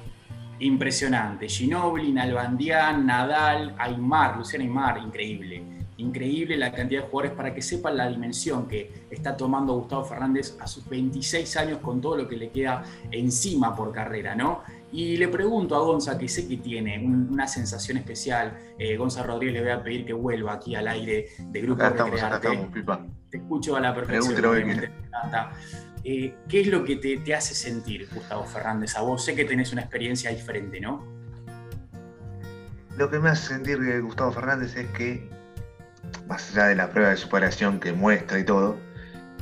Impresionante. 0.60 1.48
Ginobili, 1.48 2.12
Nalbandián, 2.12 3.06
Nadal, 3.06 3.74
Aymar, 3.78 4.36
Luciana 4.36 4.64
Aymar, 4.64 4.98
increíble. 4.98 5.64
Increíble 5.96 6.56
la 6.56 6.72
cantidad 6.72 7.02
de 7.02 7.08
jugadores 7.08 7.36
para 7.36 7.54
que 7.54 7.60
sepan 7.60 7.96
la 7.96 8.08
dimensión 8.08 8.66
que 8.66 9.06
está 9.10 9.36
tomando 9.36 9.74
Gustavo 9.74 10.04
Fernández 10.04 10.56
a 10.60 10.66
sus 10.66 10.88
26 10.88 11.56
años 11.56 11.78
con 11.78 12.00
todo 12.00 12.16
lo 12.16 12.28
que 12.28 12.36
le 12.36 12.50
queda 12.50 12.82
encima 13.10 13.74
por 13.74 13.92
carrera, 13.92 14.34
¿no? 14.34 14.62
Y 14.92 15.16
le 15.18 15.28
pregunto 15.28 15.76
a 15.76 15.80
Gonza, 15.80 16.18
que 16.18 16.26
sé 16.28 16.48
que 16.48 16.56
tiene 16.56 16.98
una 16.98 17.46
sensación 17.46 17.98
especial. 17.98 18.58
Eh, 18.78 18.96
Gonza 18.96 19.22
Rodríguez 19.22 19.54
le 19.54 19.62
voy 19.62 19.70
a 19.70 19.82
pedir 19.82 20.04
que 20.06 20.12
vuelva 20.12 20.54
aquí 20.54 20.74
al 20.74 20.88
aire 20.88 21.26
de 21.38 21.60
Grupo 21.60 21.82
acá 21.82 21.90
estamos, 21.90 22.22
acá 22.22 22.36
estamos, 22.36 22.72
Pipa. 22.72 23.06
Te 23.30 23.36
escucho 23.38 23.76
a 23.76 23.80
la 23.80 23.94
perfección. 23.94 24.34
Eh, 26.04 26.34
¿Qué 26.48 26.62
es 26.62 26.66
lo 26.68 26.84
que 26.84 26.96
te, 26.96 27.18
te, 27.18 27.34
hace 27.34 27.54
sentir, 27.54 28.08
Gustavo 28.14 28.44
Fernández? 28.44 28.96
A 28.96 29.02
vos 29.02 29.24
sé 29.24 29.34
que 29.34 29.44
tenés 29.44 29.72
una 29.72 29.82
experiencia 29.82 30.30
diferente, 30.30 30.80
¿no? 30.80 31.06
Lo 32.96 33.10
que 33.10 33.18
me 33.18 33.30
hace 33.30 33.54
sentir 33.54 33.78
Gustavo 34.02 34.32
Fernández 34.32 34.76
es 34.76 34.86
que, 34.90 35.28
más 36.26 36.50
allá 36.52 36.68
de 36.68 36.74
la 36.74 36.90
prueba 36.90 37.10
de 37.10 37.16
superación 37.16 37.80
que 37.80 37.92
muestra 37.92 38.38
y 38.38 38.44
todo, 38.44 38.76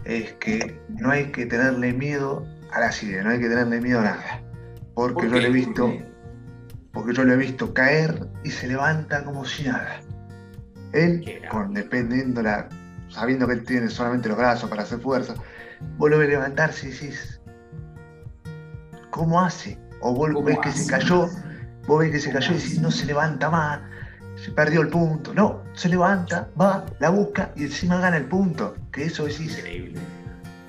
es 0.04 0.32
que 0.34 0.80
no 0.88 1.10
hay 1.10 1.30
que 1.32 1.46
tenerle 1.46 1.92
miedo 1.92 2.46
a 2.72 2.80
la 2.80 2.92
silla, 2.92 3.22
no 3.22 3.30
hay 3.30 3.38
que 3.38 3.48
tenerle 3.48 3.80
miedo 3.80 4.00
a 4.00 4.04
nada. 4.04 4.42
Porque 4.94 5.14
¿Por 5.14 5.24
yo 5.28 5.40
lo 5.40 5.46
he 5.46 5.50
visto, 5.50 5.92
porque 6.92 7.12
yo 7.14 7.24
lo 7.24 7.34
he 7.34 7.36
visto 7.36 7.72
caer 7.72 8.28
y 8.44 8.50
se 8.50 8.66
levanta 8.66 9.24
como 9.24 9.44
si 9.44 9.64
nada. 9.64 10.00
Él, 10.92 11.40
con, 11.50 11.74
dependiendo 11.74 12.42
la, 12.42 12.68
sabiendo 13.08 13.46
que 13.46 13.54
él 13.54 13.64
tiene 13.64 13.88
solamente 13.88 14.28
los 14.28 14.38
brazos 14.38 14.68
para 14.70 14.82
hacer 14.82 15.00
fuerza, 15.00 15.34
vos 15.96 16.10
lo 16.10 16.18
ves 16.18 16.28
levantarse 16.28 16.88
y 16.88 16.90
decís, 16.90 17.40
¿cómo 19.10 19.40
hace? 19.40 19.78
O 20.00 20.14
vos 20.14 20.44
ves 20.44 20.58
que 20.60 20.72
se 20.72 20.90
cayó, 20.90 21.28
vos 21.86 22.00
ves 22.00 22.12
que 22.12 22.20
se 22.20 22.32
cayó 22.32 22.52
y 22.52 22.54
decís, 22.54 22.80
no 22.80 22.90
se 22.90 23.06
levanta 23.06 23.50
más, 23.50 23.80
se 24.36 24.52
perdió 24.52 24.82
el 24.82 24.88
punto. 24.88 25.34
No, 25.34 25.62
se 25.74 25.88
levanta, 25.88 26.48
va, 26.60 26.86
la 27.00 27.10
busca 27.10 27.50
y 27.56 27.64
encima 27.64 27.98
gana 28.00 28.16
el 28.16 28.26
punto. 28.26 28.76
Que 28.92 29.04
eso 29.04 29.24
decís, 29.24 29.58
increíble. 29.58 30.00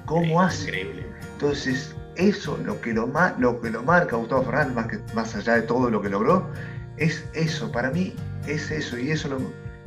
¿Cómo 0.05 0.41
hace? 0.41 0.65
Increíble. 0.65 1.05
Entonces, 1.33 1.95
eso 2.15 2.57
lo 2.65 2.81
que 2.81 2.93
lo, 2.93 3.11
lo 3.37 3.61
que 3.61 3.69
lo 3.69 3.83
marca 3.83 4.15
Gustavo 4.15 4.43
Fernández, 4.43 4.75
más, 4.75 4.87
que, 4.87 4.99
más 5.13 5.35
allá 5.35 5.55
de 5.55 5.61
todo 5.61 5.89
lo 5.89 6.01
que 6.01 6.09
logró, 6.09 6.49
es 6.97 7.23
eso, 7.33 7.71
para 7.71 7.91
mí 7.91 8.13
es 8.47 8.69
eso, 8.71 8.97
y 8.97 9.11
eso 9.11 9.29
lo, 9.29 9.37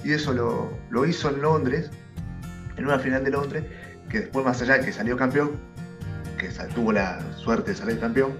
y 0.02 0.12
eso 0.12 0.32
lo, 0.32 0.70
lo 0.90 1.04
hizo 1.04 1.28
en 1.28 1.42
Londres, 1.42 1.90
en 2.76 2.86
una 2.86 2.98
final 2.98 3.24
de 3.24 3.30
Londres, 3.30 3.64
que 4.08 4.20
después 4.20 4.44
más 4.44 4.60
allá 4.62 4.78
de 4.78 4.84
que 4.84 4.92
salió 4.92 5.16
campeón, 5.16 5.52
que 6.38 6.48
tuvo 6.74 6.92
la 6.92 7.20
suerte 7.36 7.70
de 7.70 7.76
salir 7.76 8.00
campeón, 8.00 8.32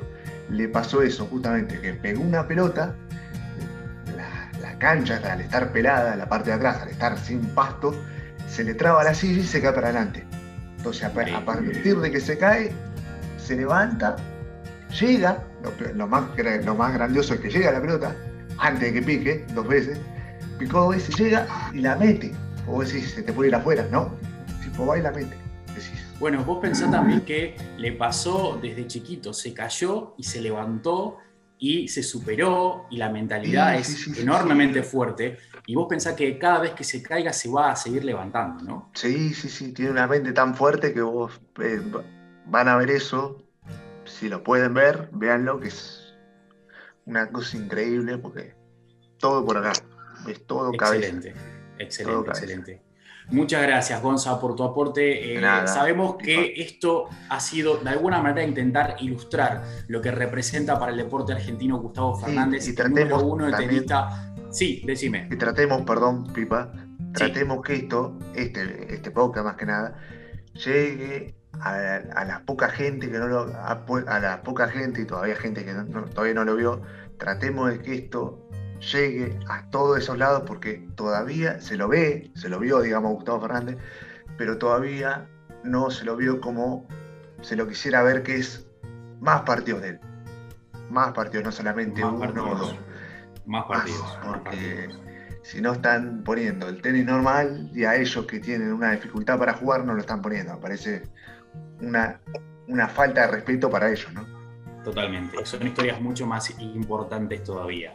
le 0.51 0.69
pasó 0.69 1.03
eso 1.03 1.27
justamente, 1.27 1.81
que 1.81 1.95
pegó 1.95 2.23
una 2.23 2.47
pelota, 2.47 2.95
la, 4.17 4.51
la 4.61 4.79
cancha 4.79 5.21
al 5.31 5.41
estar 5.41 5.73
pelada, 5.73 6.17
la 6.17 6.29
parte 6.29 6.51
de 6.51 6.57
atrás, 6.57 6.83
al 6.83 6.89
estar 6.89 7.19
sin 7.19 7.41
pasto, 7.55 7.95
se 8.49 8.65
le 8.65 8.75
traba 8.75 9.05
la 9.05 9.15
silla 9.15 9.41
y 9.41 9.45
se 9.45 9.63
cae 9.63 9.73
para 9.73 9.89
adelante. 9.89 10.25
Entonces 10.77 11.05
a, 11.05 11.09
a 11.09 11.45
partir 11.45 11.99
de 12.01 12.11
que 12.11 12.21
se 12.21 12.37
cae, 12.37 12.73
se 13.39 13.57
levanta, 13.57 14.17
llega, 15.01 15.43
lo, 15.95 16.07
más, 16.07 16.25
lo 16.65 16.75
más 16.75 16.93
grandioso 16.93 17.35
es 17.35 17.41
que 17.41 17.51
llega 17.51 17.71
la 17.71 17.81
pelota, 17.81 18.15
antes 18.59 18.93
de 18.93 18.93
que 18.93 19.03
pique, 19.03 19.47
dos 19.55 19.67
veces, 19.67 19.99
picó 20.59 20.81
dos 20.81 20.97
veces, 20.97 21.17
llega 21.17 21.47
y 21.73 21.81
la 21.81 21.97
mete. 21.97 22.33
O 22.67 22.83
decís, 22.83 23.13
se 23.13 23.23
te 23.23 23.33
puede 23.33 23.49
ir 23.49 23.55
afuera, 23.55 23.87
¿no? 23.91 24.15
Pues 24.77 24.89
va 24.89 24.99
y 24.99 25.03
la 25.03 25.11
mete. 25.11 25.42
Bueno, 26.23 26.45
vos 26.45 26.61
pensás 26.61 26.89
también 26.89 27.23
que 27.23 27.57
le 27.79 27.91
pasó 27.91 28.57
desde 28.63 28.87
chiquito, 28.87 29.33
se 29.33 29.53
cayó 29.53 30.15
y 30.17 30.23
se 30.23 30.41
levantó 30.41 31.19
y 31.59 31.89
se 31.89 32.05
superó 32.05 32.87
y 32.91 32.97
la 32.97 33.09
mentalidad 33.09 33.75
es 33.75 33.89
sí, 33.89 34.15
sí, 34.15 34.21
enormemente 34.21 34.85
fuerte. 34.85 35.39
Y 35.67 35.75
vos 35.75 35.89
pensás 35.89 36.15
que 36.15 36.39
cada 36.39 36.61
vez 36.61 36.75
que 36.75 36.85
se 36.85 37.03
caiga 37.03 37.33
se 37.33 37.49
va 37.49 37.73
a 37.73 37.75
seguir 37.75 38.05
levantando, 38.05 38.63
¿no? 38.63 38.91
Sí, 38.95 39.35
sí, 39.35 39.49
sí, 39.49 39.73
tiene 39.73 39.91
una 39.91 40.07
mente 40.07 40.33
tan 40.33 40.55
fuerte 40.55 40.95
que 40.95 41.03
vos 41.03 41.41
eh, 41.61 41.83
van 42.47 42.69
a 42.69 42.77
ver 42.77 42.91
eso. 42.91 43.43
Si 44.05 44.29
lo 44.29 44.45
pueden 44.45 44.75
ver, 44.75 45.09
véanlo, 45.11 45.59
que 45.59 45.67
es 45.67 46.15
una 47.05 47.31
cosa 47.31 47.57
increíble 47.57 48.17
porque 48.19 48.55
todo 49.19 49.45
por 49.45 49.57
acá, 49.59 49.73
es 50.29 50.47
todo 50.47 50.73
excelente, 50.73 51.33
cabeza. 51.33 51.57
Excelente, 51.81 52.13
todo 52.13 52.31
excelente. 52.31 52.73
Cabeza. 52.77 52.92
Muchas 53.31 53.63
gracias, 53.63 54.03
Gonza, 54.03 54.39
por 54.41 54.55
tu 54.57 54.65
aporte. 54.65 55.37
Eh, 55.37 55.41
sabemos 55.67 56.17
que 56.17 56.55
esto 56.57 57.09
ha 57.29 57.41
sido 57.41 57.79
de 57.79 57.91
alguna 57.91 58.21
manera 58.21 58.47
intentar 58.47 58.97
ilustrar 59.01 59.63
lo 59.89 60.01
que 60.03 60.11
representa 60.11 60.79
para 60.79 60.93
el 60.93 60.99
deporte 60.99 61.33
argentino 61.33 61.79
Gustavo 61.79 62.17
Fernández, 62.17 62.65
sí, 62.65 62.73
y 62.73 62.75
tratemos 62.75 63.23
uno 63.23 63.47
de 63.47 63.53
tenista. 63.53 64.35
Sí, 64.51 64.83
decime. 64.85 65.29
Y 65.31 65.37
tratemos, 65.37 65.83
perdón, 65.83 66.27
Pipa, 66.33 66.73
tratemos 67.15 67.59
sí. 67.59 67.63
que 67.65 67.75
esto, 67.75 68.19
este, 68.35 68.95
este 68.95 69.11
podcast 69.11 69.47
más 69.47 69.57
que 69.57 69.67
nada, 69.67 69.97
llegue 70.53 71.35
a, 71.61 71.97
a, 72.15 72.25
la 72.25 72.43
poca 72.45 72.69
gente 72.69 73.11
que 73.11 73.19
no 73.19 73.29
lo, 73.29 73.41
a, 73.55 73.85
a, 74.07 74.21
la 74.21 74.43
poca 74.43 74.69
gente 74.69 75.03
y 75.03 75.07
todavía 75.07 75.37
gente 75.37 75.65
que 75.65 75.73
no, 75.73 75.85
no, 75.85 76.05
todavía 76.05 76.35
no 76.35 76.45
lo 76.45 76.57
vio, 76.57 76.83
tratemos 77.19 77.71
de 77.71 77.81
que 77.81 77.95
esto 77.95 78.42
llegue 78.91 79.39
a 79.49 79.69
todos 79.71 79.99
esos 79.99 80.19
lados 80.19 80.43
porque 80.47 80.87
todavía 80.97 81.61
se 81.61 81.77
lo 81.77 81.89
ve, 81.89 82.31
se 82.35 82.49
lo 82.49 82.59
vio, 82.59 82.81
digamos, 82.81 83.13
Gustavo 83.15 83.41
Fernández, 83.41 83.79
pero 84.37 84.59
todavía 84.59 85.29
no 85.63 85.91
se 85.91 86.05
lo 86.05 86.17
vio 86.17 86.41
como 86.41 86.87
se 87.43 87.57
lo 87.57 87.67
quisiera 87.69 88.03
ver, 88.03 88.23
que 88.23 88.37
es 88.37 88.67
más 89.21 89.43
partidos 89.43 89.83
de 89.83 89.89
él. 89.91 90.01
Más 90.91 91.13
partidos, 91.13 91.45
no 91.45 91.53
solamente 91.53 92.03
más 92.03 92.13
uno 92.13 92.21
partidos, 92.21 92.49
o 92.49 92.55
dos. 92.57 92.77
Más 93.47 93.65
partidos. 93.67 94.01
Más, 94.01 94.27
porque 94.27 94.57
más 94.57 94.97
partidos. 94.97 95.01
si 95.43 95.61
no 95.61 95.73
están 95.73 96.23
poniendo 96.25 96.69
el 96.69 96.83
tenis 96.83 97.05
normal 97.05 97.71
y 97.75 97.85
a 97.85 97.97
ellos 97.97 98.27
que 98.27 98.41
tienen 98.41 98.73
una 98.73 98.93
dificultad 98.93 99.39
para 99.39 99.55
jugar 99.55 99.85
no 99.85 99.95
lo 99.95 100.01
están 100.01 100.23
poniendo. 100.23 100.59
Parece 100.61 101.03
una, 101.81 102.21
una 102.69 102.89
falta 102.89 103.23
de 103.23 103.27
respeto 103.29 103.71
para 103.71 103.91
ellos, 103.91 104.13
¿no? 104.13 104.27
Totalmente. 104.85 105.45
Son 105.47 105.65
historias 105.65 106.01
mucho 106.01 106.27
más 106.27 106.51
importantes 106.59 107.45
todavía. 107.45 107.95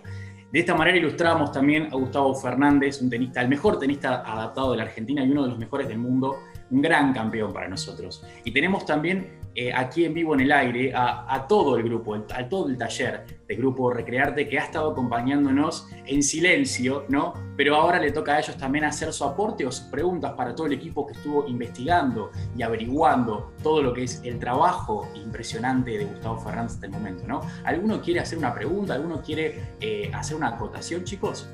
De 0.52 0.60
esta 0.60 0.74
manera 0.76 0.98
ilustramos 0.98 1.52
también 1.52 1.90
a 1.92 1.96
Gustavo 1.98 2.34
Fernández, 2.34 3.02
un 3.02 3.10
tenista, 3.10 3.42
el 3.42 3.50
mejor 3.50 3.80
tenista 3.80 4.22
adaptado 4.22 4.72
de 4.72 4.78
la 4.78 4.84
Argentina 4.84 5.22
y 5.24 5.30
uno 5.30 5.44
de 5.44 5.50
los 5.50 5.60
mejores 5.60 5.90
del 5.90 5.98
mundo, 5.98 6.38
un 6.70 6.82
gran 6.82 7.14
campeón 7.14 7.52
para 7.52 7.68
nosotros. 7.68 8.26
Y 8.46 8.52
tenemos 8.52 8.86
también 8.86 9.37
eh, 9.60 9.74
aquí 9.74 10.06
en 10.06 10.14
vivo 10.14 10.36
en 10.36 10.42
el 10.42 10.52
aire 10.52 10.94
a, 10.96 11.48
todo 11.50 11.78
el 11.78 11.84
grupo, 11.84 12.14
el, 12.14 12.26
a 12.32 12.48
todo 12.48 12.70
el 12.70 12.78
taller 12.78 13.26
de 13.48 13.56
Grupo 13.56 13.90
Recrearte 13.90 14.48
que 14.48 14.60
ha 14.60 14.66
estado 14.66 14.92
acompañándonos 14.92 15.88
en 16.06 16.22
silencio, 16.22 17.06
¿no? 17.10 17.34
Pero 17.56 17.76
ahora 17.76 18.00
le 18.00 18.12
toca 18.12 18.36
a 18.36 18.40
ellos 18.40 18.56
también 18.56 18.86
hacer 18.86 19.12
su 19.12 19.24
aporte 19.24 19.66
o 19.66 19.72
sus 19.72 19.88
preguntas 19.88 20.34
para 20.34 20.54
todo 20.54 20.68
el 20.68 20.74
equipo 20.74 21.08
que 21.08 21.14
estuvo 21.14 21.48
investigando 21.48 22.30
y 22.56 22.62
averiguando 22.62 23.54
todo 23.64 23.82
lo 23.82 23.94
que 23.94 24.04
es 24.04 24.22
el 24.24 24.38
trabajo 24.38 25.10
impresionante 25.16 25.98
de 25.98 26.06
Gustavo 26.06 26.38
Fernández 26.38 26.74
hasta 26.74 26.86
el 26.86 26.92
momento, 26.92 27.24
¿no? 27.26 27.42
¿Alguno 27.64 28.00
quiere 28.00 28.20
hacer 28.20 28.38
una 28.38 28.54
pregunta? 28.54 28.94
¿Alguno 28.94 29.24
quiere 29.24 29.74
eh, 29.82 30.12
hacer 30.14 30.38
una 30.38 30.50
acotación, 30.50 31.04
chicos? 31.04 31.50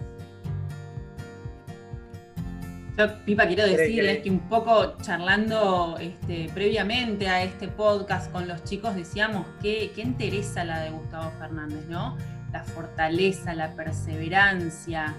Yo, 2.98 3.08
Pipa, 3.26 3.48
quiero 3.48 3.66
decirles 3.66 4.20
que 4.22 4.30
un 4.30 4.48
poco 4.48 4.96
charlando 5.02 5.98
este, 6.00 6.48
previamente 6.54 7.28
a 7.28 7.42
este 7.42 7.68
podcast 7.68 8.32
con 8.32 8.48
los 8.48 8.64
chicos 8.66 8.96
decíamos 8.96 9.48
que 9.64 9.92
qué 9.96 10.02
interesa 10.02 10.64
la 10.64 10.80
de 10.82 10.92
Gustavo 10.92 11.32
Fernández, 11.40 11.88
¿no? 11.90 12.16
La 12.52 12.64
fortaleza, 12.64 13.56
la 13.56 13.72
perseverancia, 13.72 15.16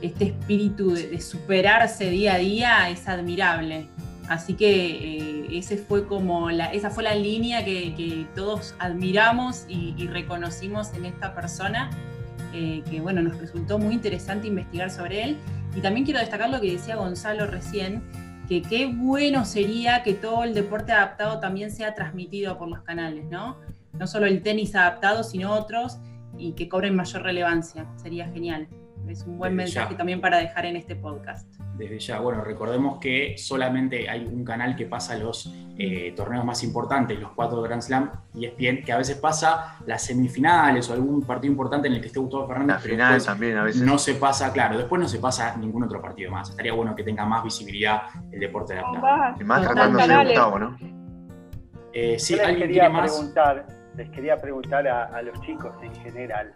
este 0.00 0.26
espíritu 0.26 0.94
de, 0.94 1.20
superarse 1.20 2.08
día 2.08 2.34
a 2.34 2.38
día 2.38 2.88
es 2.88 3.06
admirable. 3.06 3.88
Así 4.30 4.54
que 4.54 4.70
eh, 4.70 5.58
ese 5.58 5.76
fue 5.76 6.06
como 6.06 6.50
la, 6.50 6.72
esa 6.72 6.88
fue 6.88 7.02
la 7.02 7.14
línea 7.14 7.62
que, 7.62 8.26
todos 8.34 8.74
admiramos 8.78 9.66
y, 9.68 10.06
reconocimos 10.06 10.94
en 10.94 11.04
esta 11.04 11.34
persona, 11.34 11.90
eh, 12.54 12.82
que 12.90 13.02
bueno, 13.02 13.20
nos 13.20 13.36
resultó 13.38 13.78
muy 13.78 13.92
interesante 13.92 14.46
investigar 14.46 14.90
sobre 14.90 15.24
él. 15.24 15.36
Y 15.74 15.80
también 15.80 16.04
quiero 16.04 16.20
destacar 16.20 16.50
lo 16.50 16.60
que 16.60 16.72
decía 16.72 16.96
Gonzalo 16.96 17.46
recién, 17.46 18.02
que 18.48 18.62
qué 18.62 18.86
bueno 18.86 19.44
sería 19.44 20.02
que 20.02 20.14
todo 20.14 20.44
el 20.44 20.54
deporte 20.54 20.92
adaptado 20.92 21.38
también 21.38 21.70
sea 21.70 21.94
transmitido 21.94 22.56
por 22.58 22.68
los 22.68 22.82
canales, 22.82 23.26
¿no? 23.26 23.58
No 23.92 24.06
solo 24.06 24.26
el 24.26 24.42
tenis 24.42 24.74
adaptado, 24.74 25.22
sino 25.22 25.52
otros, 25.52 25.98
y 26.36 26.52
que 26.52 26.68
cobren 26.68 26.96
mayor 26.96 27.22
relevancia. 27.22 27.86
Sería 27.96 28.28
genial. 28.28 28.68
Es 29.08 29.22
un 29.22 29.38
buen 29.38 29.54
mensaje 29.54 29.94
también 29.94 30.20
para 30.20 30.38
dejar 30.38 30.66
en 30.66 30.76
este 30.76 30.94
podcast 30.94 31.48
desde 31.78 31.98
ya. 31.98 32.20
Bueno, 32.20 32.42
recordemos 32.42 32.98
que 32.98 33.36
solamente 33.38 34.08
hay 34.08 34.26
un 34.26 34.44
canal 34.44 34.76
que 34.76 34.84
pasa 34.86 35.16
los 35.16 35.52
eh, 35.78 36.12
torneos 36.14 36.44
más 36.44 36.62
importantes, 36.64 37.18
los 37.18 37.30
cuatro 37.32 37.62
Grand 37.62 37.80
Slam, 37.80 38.10
y 38.34 38.46
es 38.46 38.56
bien 38.56 38.82
que 38.82 38.92
a 38.92 38.98
veces 38.98 39.16
pasa 39.16 39.76
las 39.86 40.02
semifinales 40.02 40.90
o 40.90 40.92
algún 40.92 41.22
partido 41.22 41.52
importante 41.52 41.88
en 41.88 41.94
el 41.94 42.00
que 42.00 42.08
esté 42.08 42.18
Gustavo 42.18 42.46
Fernández. 42.46 42.76
La 42.76 42.80
final 42.80 43.24
también 43.24 43.56
a 43.56 43.64
veces. 43.64 43.80
No 43.82 43.96
se 43.96 44.14
pasa, 44.14 44.52
claro, 44.52 44.76
después 44.76 45.00
no 45.00 45.08
se 45.08 45.18
pasa 45.18 45.56
ningún 45.56 45.84
otro 45.84 46.02
partido 46.02 46.30
más. 46.30 46.50
Estaría 46.50 46.72
bueno 46.72 46.94
que 46.94 47.04
tenga 47.04 47.24
más 47.24 47.44
visibilidad 47.44 48.02
el 48.32 48.40
deporte 48.40 48.74
de 48.74 48.82
la 48.82 49.36
Y 49.40 49.44
más 49.44 49.62
tratándose 49.62 50.08
de 50.08 50.24
Gustavo, 50.24 50.58
¿no? 50.58 50.76
Eh, 51.92 52.18
sí, 52.18 52.34
les 52.34 52.44
¿alguien 52.44 52.68
quería 52.68 52.90
más? 52.90 53.10
Preguntar, 53.10 53.66
les 53.96 54.10
quería 54.10 54.36
preguntar 54.36 54.86
a, 54.86 55.04
a 55.04 55.22
los 55.22 55.40
chicos 55.40 55.74
en 55.82 55.94
general. 55.94 56.52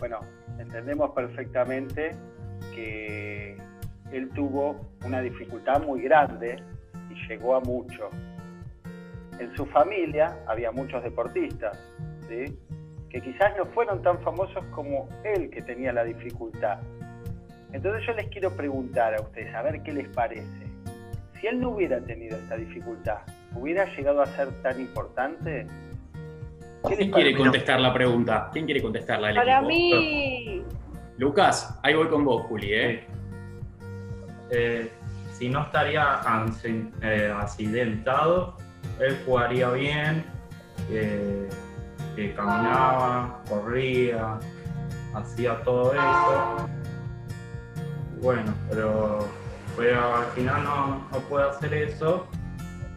Bueno, 0.00 0.20
entendemos 0.58 1.10
perfectamente 1.10 2.14
que 2.74 3.56
él 4.12 4.30
tuvo 4.34 4.80
una 5.04 5.20
dificultad 5.20 5.82
muy 5.84 6.02
grande 6.02 6.56
y 7.10 7.28
llegó 7.28 7.56
a 7.56 7.60
mucho. 7.60 8.08
En 9.38 9.54
su 9.56 9.66
familia 9.66 10.36
había 10.46 10.72
muchos 10.72 11.02
deportistas, 11.02 11.78
que 12.28 13.20
quizás 13.22 13.56
no 13.56 13.66
fueron 13.66 14.02
tan 14.02 14.20
famosos 14.20 14.64
como 14.66 15.08
él 15.24 15.50
que 15.50 15.62
tenía 15.62 15.92
la 15.92 16.04
dificultad. 16.04 16.80
Entonces 17.72 18.06
yo 18.06 18.12
les 18.14 18.26
quiero 18.28 18.50
preguntar 18.56 19.14
a 19.14 19.22
ustedes, 19.22 19.54
a 19.54 19.62
ver 19.62 19.82
qué 19.82 19.92
les 19.92 20.08
parece. 20.08 20.66
Si 21.40 21.46
él 21.46 21.60
no 21.60 21.70
hubiera 21.70 22.00
tenido 22.00 22.36
esta 22.36 22.56
dificultad, 22.56 23.18
¿hubiera 23.54 23.84
llegado 23.94 24.22
a 24.22 24.26
ser 24.26 24.48
tan 24.62 24.80
importante? 24.80 25.66
¿Quién 26.96 27.10
quiere 27.10 27.36
contestar 27.36 27.80
la 27.80 27.92
pregunta? 27.92 28.50
¿Quién 28.52 28.64
quiere 28.64 28.82
contestarla? 28.82 29.34
Para 29.34 29.60
mí... 29.62 30.62
Lucas, 31.18 31.78
ahí 31.82 31.94
voy 31.94 32.08
con 32.08 32.24
vos, 32.24 32.42
Juli. 32.46 32.72
¿eh? 32.72 33.06
Eh, 34.50 34.90
si 35.32 35.48
no 35.48 35.62
estaría 35.62 36.20
eh, 37.02 37.34
accidentado, 37.36 38.56
él 39.00 39.18
jugaría 39.24 39.70
bien, 39.70 40.24
eh, 40.90 41.48
caminaba, 42.34 43.40
corría, 43.48 44.38
hacía 45.14 45.62
todo 45.62 45.92
eso. 45.92 46.68
Bueno, 48.20 48.52
pero, 48.68 49.18
al 50.16 50.26
final 50.34 50.64
no, 50.64 51.08
puede 51.28 51.48
hacer 51.50 51.74
eso, 51.74 52.26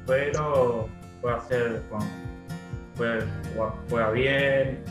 pero 0.07 0.89
puede 1.21 1.35
hacer, 1.35 1.81
puede, 1.83 2.05
juega 2.97 4.11
bien, 4.11 4.83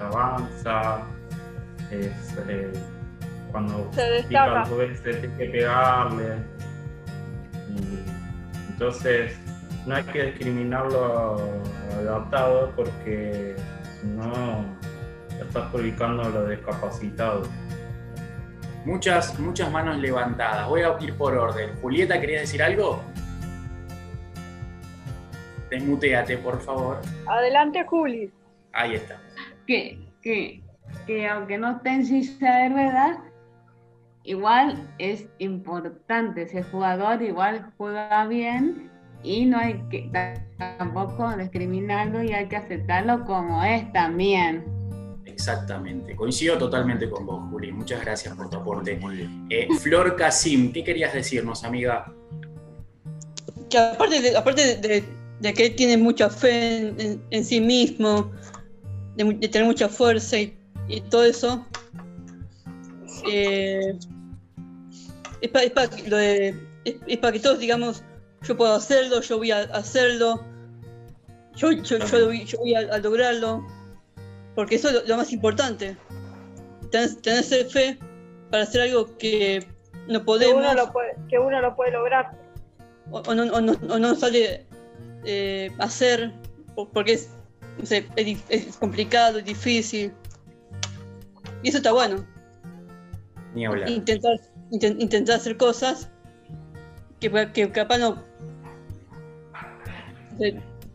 avanza, 0.00 1.02
es, 1.90 2.34
cuando 3.50 3.90
se 3.92 4.02
destaca. 4.02 4.64
se 4.64 5.14
tiene 5.14 5.36
que 5.36 5.44
pegarle. 5.46 6.34
entonces, 8.68 9.36
no 9.86 9.94
hay 9.96 10.04
que 10.04 10.24
discriminarlo 10.24 11.62
adaptado 11.98 12.72
porque 12.76 13.56
si 14.00 14.06
no, 14.06 14.64
estás 15.40 15.70
publicando 15.70 16.22
a 16.22 16.28
los 16.28 16.48
discapacitados. 16.50 17.48
Muchas, 18.84 19.38
muchas 19.38 19.70
manos 19.70 19.98
levantadas. 19.98 20.66
Voy 20.66 20.82
a 20.82 20.96
ir 21.00 21.14
por 21.14 21.36
orden. 21.36 21.76
Julieta, 21.82 22.18
¿querías 22.18 22.42
decir 22.42 22.62
algo? 22.62 23.02
Desmuteate, 25.70 26.36
por 26.38 26.60
favor. 26.60 27.00
Adelante, 27.26 27.84
Juli. 27.84 28.30
Ahí 28.72 28.94
está. 28.94 29.20
Que, 29.66 29.98
que, 30.22 30.62
que 31.06 31.28
aunque 31.28 31.58
no 31.58 31.76
esté 31.76 31.90
en 31.90 32.04
silla 32.04 32.56
de 32.56 32.68
ruedas, 32.70 33.18
igual 34.24 34.88
es 34.98 35.26
importante, 35.38 36.42
ese 36.42 36.62
jugador 36.64 37.22
igual 37.22 37.72
juega 37.76 38.26
bien 38.26 38.90
y 39.22 39.46
no 39.46 39.58
hay 39.58 39.82
que 39.90 40.10
tampoco 40.58 41.36
discriminarlo 41.36 42.22
y 42.22 42.32
hay 42.32 42.48
que 42.48 42.56
aceptarlo 42.56 43.24
como 43.24 43.62
es 43.64 43.90
también. 43.92 44.64
Exactamente, 45.24 46.14
coincido 46.16 46.58
totalmente 46.58 47.08
con 47.08 47.24
vos, 47.24 47.42
Juli. 47.50 47.72
Muchas 47.72 48.00
gracias 48.02 48.34
por 48.34 48.50
tu 48.50 48.58
aporte. 48.58 49.00
Eh, 49.48 49.68
Flor 49.80 50.16
Casim, 50.16 50.72
¿qué 50.72 50.84
querías 50.84 51.14
decirnos, 51.14 51.64
amiga? 51.64 52.12
Que 53.70 53.78
aparte 53.78 54.20
de, 54.20 54.36
aparte 54.36 54.76
de, 54.76 55.04
que 55.40 55.66
él 55.66 55.76
tiene 55.76 55.96
mucha 55.96 56.28
fe 56.30 57.18
en, 57.30 57.44
sí 57.44 57.60
mismo, 57.60 58.30
de, 59.16 59.48
tener 59.48 59.66
mucha 59.66 59.88
fuerza 59.88 60.38
y, 60.38 60.56
y 60.88 61.00
todo 61.02 61.24
eso, 61.24 61.66
eh, 63.26 63.98
es 65.40 65.50
para 67.18 67.32
que 67.32 67.40
todos 67.40 67.58
digamos, 67.58 68.02
yo 68.42 68.56
puedo 68.56 68.74
hacerlo, 68.74 69.20
yo 69.20 69.38
voy 69.38 69.50
a 69.50 69.60
hacerlo, 69.74 70.44
yo, 71.56 71.72
yo, 71.72 71.98
voy, 72.58 72.74
a, 72.74 72.98
lograrlo, 72.98 73.66
porque 74.54 74.76
eso 74.76 74.88
es 74.88 75.08
lo, 75.08 75.16
más 75.16 75.32
importante, 75.32 75.96
tener, 76.90 77.44
fe 77.44 77.98
para 78.50 78.64
hacer 78.64 78.82
algo 78.82 79.16
que 79.18 79.66
no 80.08 80.24
podemos. 80.24 80.54
Que 80.54 80.60
uno 80.60 80.74
lo 80.74 80.92
puede, 80.92 81.16
que 81.28 81.38
uno 81.38 81.60
lo 81.60 81.76
puede 81.76 81.92
lograr. 81.92 82.30
O, 83.10 83.34
no, 83.34 83.44
o, 83.44 83.60
no, 83.98 84.14
sale 84.14 84.66
eh, 85.24 85.70
hacer 85.78 86.32
porque 86.92 87.12
es, 87.12 87.30
es, 88.48 88.76
complicado, 88.76 89.38
es 89.38 89.44
difícil. 89.44 90.12
Y 91.62 91.68
eso 91.68 91.78
está 91.78 91.92
bueno. 91.92 92.24
Ni 93.54 93.66
hablar. 93.66 93.90
Intentar, 93.90 94.32
intentar 94.70 95.36
hacer 95.36 95.56
cosas 95.56 96.10
que, 97.20 97.30
que 97.52 97.70
capaz 97.70 97.98
no. 97.98 98.22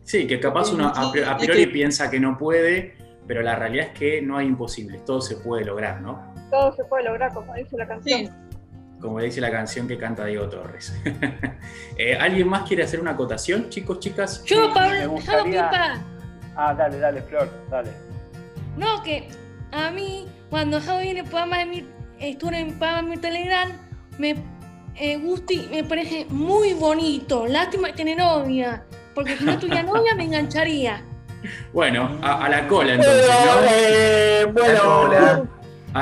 Sí, 0.02 0.26
que 0.26 0.40
capaz 0.40 0.72
uno 0.72 0.88
a 0.88 1.36
priori 1.38 1.66
piensa 1.66 2.10
que 2.10 2.18
no 2.18 2.36
puede, 2.36 2.96
pero 3.26 3.42
la 3.42 3.56
realidad 3.56 3.88
es 3.88 3.98
que 3.98 4.22
no 4.22 4.36
hay 4.36 4.46
imposibles, 4.46 5.04
todo 5.04 5.20
se 5.20 5.36
puede 5.36 5.64
lograr, 5.64 6.00
¿no? 6.00 6.32
Todo 6.50 6.74
se 6.74 6.84
puede 6.84 7.04
lograr, 7.04 7.32
como 7.32 7.54
dice 7.54 7.76
la 7.76 7.86
canción. 7.86 8.45
Como 9.00 9.20
dice 9.20 9.40
la 9.40 9.50
canción 9.50 9.86
que 9.86 9.98
canta 9.98 10.24
Diego 10.24 10.48
Torres. 10.48 10.94
Eh, 11.98 12.14
¿Alguien 12.14 12.46
más 12.46 12.68
quiere 12.68 12.82
hacer 12.82 13.00
una 13.00 13.12
acotación, 13.12 13.70
chicos, 13.70 14.00
chicas? 14.00 14.44
Yo, 14.44 14.70
Pablo, 14.74 15.14
Pipa. 15.16 15.98
Ah, 16.54 16.74
dale, 16.74 16.98
dale, 16.98 17.22
Flor, 17.22 17.48
dale. 17.70 17.90
No, 18.76 19.02
que 19.02 19.28
a 19.72 19.90
mí, 19.90 20.28
cuando 20.50 20.78
yo 20.78 20.98
viene 20.98 21.24
programa 21.24 21.58
de 21.58 21.66
mi 21.66 21.86
estuve 22.18 22.58
en 22.58 23.08
mi 23.08 23.16
Telegram, 23.16 23.72
me 24.18 24.36
eh, 24.96 25.16
gusta 25.18 25.52
y 25.52 25.68
me 25.70 25.84
parece 25.84 26.26
muy 26.28 26.74
bonito. 26.74 27.46
Lástima 27.46 27.88
que 27.88 27.94
tiene 27.94 28.16
novia, 28.16 28.84
porque 29.14 29.36
si 29.36 29.44
no 29.44 29.58
tuviera 29.58 29.82
novia 29.94 30.14
me 30.14 30.24
engancharía. 30.24 31.02
Bueno, 31.72 32.18
a, 32.22 32.48
la 32.48 32.66
cola 32.66 32.94
entonces, 32.94 33.26
¿no? 33.46 33.68
Eh, 33.70 34.46
bueno, 34.52 35.48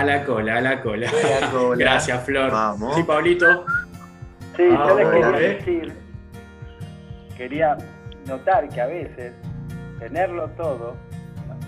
a 0.01 0.05
la 0.05 0.25
cola, 0.25 0.57
a 0.59 0.61
la 0.61 0.83
cola. 0.83 1.11
Gracias, 1.77 2.25
Flor. 2.25 2.51
Vamos. 2.51 2.97
Sí, 2.97 3.03
Pablito. 3.03 3.65
Sí, 4.57 4.65
yo 4.69 4.97
les 4.97 5.09
quería 5.09 5.31
decir, 5.31 5.93
quería 7.37 7.77
notar 8.27 8.69
que 8.69 8.81
a 8.81 8.87
veces 8.87 9.33
tenerlo 9.99 10.49
todo 10.51 10.95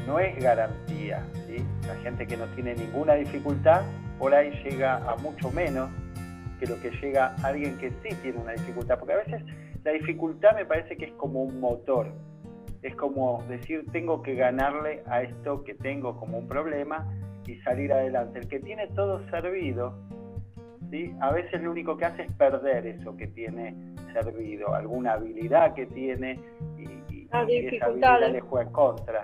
no 0.07 0.21
es 0.21 0.37
garantía. 0.41 1.25
¿sí? 1.47 1.65
La 1.87 1.97
gente 1.97 2.27
que 2.27 2.37
no 2.37 2.47
tiene 2.55 2.75
ninguna 2.75 3.15
dificultad 3.15 3.83
por 4.19 4.35
ahí 4.35 4.51
llega 4.65 4.97
a 4.97 5.17
mucho 5.17 5.51
menos 5.51 5.91
que 6.59 6.67
lo 6.67 6.81
que 6.81 6.91
llega 6.91 7.35
alguien 7.43 7.77
que 7.79 7.91
sí 8.03 8.15
tiene 8.23 8.39
una 8.39 8.53
dificultad, 8.53 8.99
porque 8.99 9.15
a 9.15 9.19
veces 9.19 9.43
la 9.85 9.93
dificultad 9.93 10.55
me 10.55 10.65
parece 10.65 10.97
que 10.97 11.07
es 11.07 11.12
como 11.12 11.43
un 11.43 11.61
motor, 11.61 12.09
es 12.83 12.95
como 12.95 13.43
decir 13.49 13.85
tengo 13.93 14.23
que 14.23 14.35
ganarle 14.35 15.03
a 15.07 15.23
esto 15.23 15.65
que 15.65 15.75
tengo 15.75 16.19
como 16.19 16.39
un 16.39 16.49
problema 16.49 17.07
y 17.47 17.57
salir 17.63 17.93
adelante. 17.93 18.41
El 18.41 18.49
que 18.49 18.61
tiene 18.61 18.87
todo 18.89 19.21
servido, 19.31 19.95
¿sí? 20.91 21.15
A 21.21 21.33
veces 21.33 21.63
lo 21.63 21.71
único 21.71 21.97
que 21.97 22.05
hace 22.07 22.23
es 22.23 22.33
perder 22.33 22.87
eso 22.87 23.17
que 23.17 23.27
tiene 23.29 23.75
servido, 24.13 24.75
alguna 24.75 25.13
habilidad 25.15 25.75
que 25.75 25.87
tiene 25.87 26.39
y, 26.79 26.83
y- 27.15 27.29
y 27.49 27.67
esa 27.77 27.87
habilidad 27.87 28.33
le 28.33 28.41
juega 28.41 28.67
en 28.67 28.73
contra. 28.73 29.23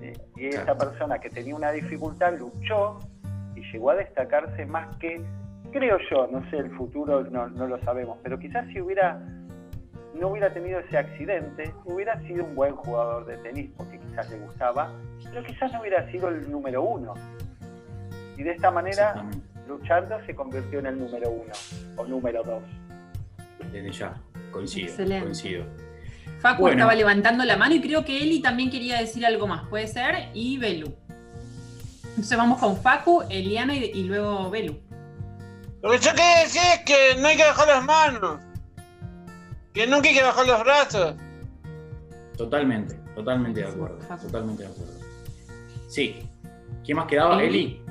¿sí? 0.00 0.12
Y 0.36 0.46
esa 0.48 0.76
persona 0.76 1.18
que 1.18 1.30
tenía 1.30 1.54
una 1.54 1.70
dificultad 1.72 2.34
luchó 2.38 2.98
y 3.54 3.60
llegó 3.72 3.90
a 3.90 3.94
destacarse 3.96 4.66
más 4.66 4.96
que, 4.96 5.20
creo 5.70 5.98
yo, 6.10 6.26
no 6.26 6.48
sé, 6.50 6.56
el 6.58 6.70
futuro 6.72 7.22
no, 7.30 7.48
no 7.48 7.66
lo 7.68 7.78
sabemos, 7.82 8.18
pero 8.22 8.38
quizás 8.38 8.66
si 8.68 8.80
hubiera 8.80 9.20
no 10.14 10.28
hubiera 10.28 10.52
tenido 10.54 10.78
ese 10.78 10.96
accidente, 10.96 11.72
hubiera 11.84 12.16
sido 12.20 12.44
un 12.44 12.54
buen 12.54 12.74
jugador 12.76 13.26
de 13.26 13.36
tenis 13.38 13.68
porque 13.76 13.98
quizás 13.98 14.30
le 14.30 14.38
gustaba, 14.38 14.92
pero 15.28 15.42
quizás 15.42 15.72
no 15.72 15.80
hubiera 15.80 16.08
sido 16.12 16.28
el 16.28 16.48
número 16.52 16.82
uno. 16.84 17.14
Y 18.36 18.42
de 18.42 18.52
esta 18.52 18.70
manera, 18.70 19.24
luchando, 19.68 20.16
se 20.26 20.34
convirtió 20.34 20.78
en 20.80 20.86
el 20.86 20.98
número 20.98 21.30
uno 21.30 21.52
o 21.96 22.04
número 22.06 22.42
dos. 22.42 22.62
Desde 23.72 23.90
ya, 23.92 24.20
coincido, 24.50 24.88
Excelente. 24.88 25.24
coincido. 25.24 25.64
Facu 26.40 26.62
Bueno. 26.62 26.76
estaba 26.78 26.94
levantando 26.94 27.44
la 27.44 27.56
mano 27.56 27.74
y 27.74 27.80
creo 27.80 28.04
que 28.04 28.22
Eli 28.22 28.42
también 28.42 28.70
quería 28.70 28.98
decir 28.98 29.24
algo 29.24 29.46
más, 29.46 29.66
puede 29.68 29.86
ser, 29.86 30.28
y 30.34 30.58
Belu. 30.58 30.94
Entonces 32.10 32.36
vamos 32.36 32.60
con 32.60 32.76
Facu, 32.76 33.22
Eliana 33.30 33.74
y, 33.74 33.84
y 33.94 34.04
luego 34.04 34.50
Belu. 34.50 34.78
Lo 35.82 35.90
que 35.90 35.98
yo 35.98 36.10
quería 36.10 36.38
decir 36.42 36.62
es 36.74 36.80
que 36.84 37.20
no 37.20 37.28
hay 37.28 37.36
que 37.36 37.44
bajar 37.44 37.68
las 37.68 37.84
manos. 37.84 38.40
Que 39.72 39.86
nunca 39.86 40.08
hay 40.08 40.14
que 40.14 40.22
bajar 40.22 40.46
los 40.46 40.60
brazos. 40.64 41.14
Totalmente, 42.36 42.94
totalmente 43.14 43.60
de 43.60 43.68
acuerdo. 43.68 43.98
Totalmente 44.20 44.62
de 44.64 44.68
acuerdo. 44.68 44.92
Sí. 45.88 46.28
¿Quién 46.84 46.96
más 46.96 47.06
quedaba? 47.06 47.42
Eli. 47.42 47.46
Eli, 47.58 47.82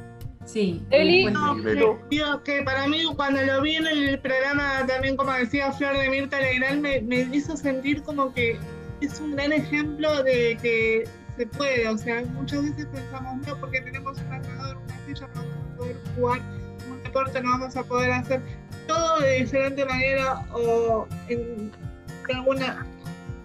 Eli. 0.89 1.25
no, 1.25 1.55
Belu. 1.55 1.99
digo 2.09 2.43
que 2.43 2.61
para 2.63 2.87
mí 2.87 3.03
cuando 3.15 3.41
lo 3.41 3.61
vi 3.61 3.75
en 3.77 3.87
el 3.87 4.19
programa 4.19 4.85
también 4.87 5.15
como 5.17 5.31
decía 5.33 5.71
Flor 5.71 5.97
de 5.97 6.09
Mirta 6.09 6.39
Legrand 6.39 6.81
me, 6.81 7.01
me 7.01 7.21
hizo 7.31 7.55
sentir 7.55 8.01
como 8.03 8.33
que 8.33 8.57
es 9.01 9.19
un 9.19 9.35
gran 9.35 9.51
ejemplo 9.53 10.23
de 10.23 10.57
que 10.61 11.03
se 11.37 11.47
puede, 11.47 11.87
o 11.87 11.97
sea, 11.97 12.23
muchas 12.33 12.63
veces 12.63 12.85
pensamos 12.93 13.47
no 13.47 13.57
porque 13.59 13.81
tenemos 13.81 14.17
un 14.19 14.29
marcador, 14.29 14.77
una 14.77 15.05
silla 15.07 15.27
no 15.33 15.41
vamos 15.41 15.55
a 15.73 15.77
poder 15.77 15.95
jugar 16.15 16.41
un 16.89 17.03
deporte, 17.03 17.41
no 17.41 17.49
vamos 17.51 17.75
a 17.75 17.83
poder 17.83 18.11
hacer 18.11 18.41
todo 18.87 19.19
de 19.21 19.39
diferente 19.39 19.83
manera 19.85 20.45
o 20.53 21.07
en, 21.29 21.71
en 22.29 22.35
alguna 22.35 22.85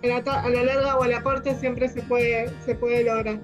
a 0.05 0.07
la, 0.07 0.23
ta- 0.23 0.43
a 0.43 0.49
la 0.49 0.63
larga 0.65 0.97
o 0.97 1.03
a 1.03 1.09
la 1.09 1.23
corta 1.23 1.55
siempre 1.55 1.89
se 1.89 2.03
puede 2.03 2.51
se 2.65 2.75
puede 2.75 3.05
lograr. 3.05 3.39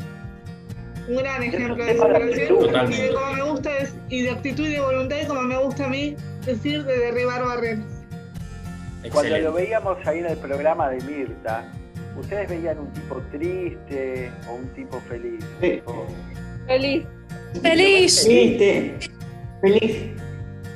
Un 1.08 1.16
gran 1.16 1.42
ejemplo 1.42 1.84
de 1.84 1.96
superación 1.96 2.92
y 2.92 2.96
de 2.96 3.10
cómo 3.12 3.32
me 3.34 3.42
gusta 3.42 3.78
es, 3.78 3.94
y 4.08 4.22
de 4.22 4.30
actitud 4.30 4.66
y 4.66 4.72
de 4.72 4.80
voluntad 4.80 5.16
y 5.22 5.26
como 5.26 5.42
me 5.42 5.58
gusta 5.58 5.84
a 5.84 5.88
mí 5.88 6.16
decir 6.46 6.84
de 6.84 6.98
derribar 6.98 7.44
barreras. 7.44 7.84
Cuando 9.12 9.36
lo 9.38 9.52
veíamos 9.52 9.98
ahí 10.06 10.20
en 10.20 10.26
el 10.26 10.38
programa 10.38 10.88
de 10.88 11.00
Mirta, 11.04 11.70
¿ustedes 12.18 12.48
veían 12.48 12.78
un 12.78 12.90
tipo 12.94 13.20
triste 13.30 14.30
o 14.48 14.54
un 14.54 14.66
tipo 14.68 14.98
feliz? 15.00 15.44
O- 15.84 16.06
Feliz. 16.66 17.04
Feliz. 17.62 18.26
Feliz. 19.60 20.10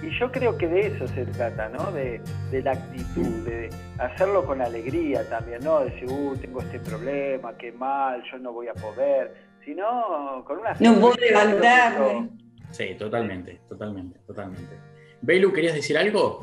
Y 0.03 0.19
yo 0.21 0.31
creo 0.31 0.57
que 0.59 0.67
de 0.69 0.89
eso 0.89 1.09
se 1.09 1.25
trata, 1.25 1.71
¿no? 1.71 1.91
De, 1.93 2.21
de 2.51 2.63
la 2.63 2.73
actitud, 2.73 3.47
de 3.47 3.71
hacerlo 3.99 4.45
con 4.45 4.61
alegría 4.61 5.27
también, 5.29 5.61
¿no? 5.65 5.81
Decir, 5.81 6.09
uh, 6.11 6.37
tengo 6.37 6.61
este 6.61 6.79
problema, 6.81 7.57
qué 7.57 7.73
mal, 7.73 8.23
yo 8.31 8.39
no 8.39 8.53
voy 8.53 8.69
a 8.69 8.75
poder. 8.75 9.48
Sino 9.69 10.43
con 10.47 10.61
una... 10.61 10.75
No 10.81 10.99
puedo 10.99 11.15
levantarme. 11.17 12.31
Sí, 12.71 12.95
totalmente, 12.99 13.61
totalmente, 13.69 14.19
totalmente. 14.27 14.79
Belu, 15.21 15.53
¿querías 15.53 15.75
decir 15.75 15.99
algo? 15.99 16.43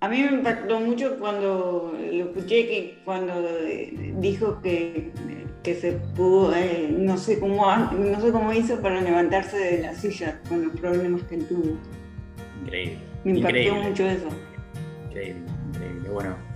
A 0.00 0.08
mí 0.08 0.20
me 0.24 0.38
impactó 0.38 0.80
mucho 0.80 1.16
cuando 1.20 1.96
lo 1.96 2.24
escuché 2.24 2.66
que 2.66 2.98
cuando 3.04 3.32
eh, 3.60 4.12
dijo 4.16 4.60
que, 4.60 5.12
que 5.62 5.76
se 5.76 5.92
pudo, 6.16 6.52
eh, 6.56 6.88
no 6.90 7.16
sé 7.16 7.38
cómo 7.38 7.64
no 7.66 8.20
sé 8.20 8.32
cómo 8.32 8.52
hizo 8.52 8.82
para 8.82 9.00
levantarse 9.00 9.56
de 9.56 9.82
la 9.82 9.94
silla 9.94 10.40
con 10.48 10.64
los 10.64 10.80
problemas 10.80 11.22
que 11.28 11.36
tuvo. 11.36 11.78
Increíble. 12.64 12.98
Me 13.22 13.30
impactó 13.36 13.56
increíble. 13.56 13.88
mucho 13.88 14.04
eso. 14.04 14.28
Increíble, 15.10 15.42
increíble. 15.68 16.08
Bueno, 16.10 16.47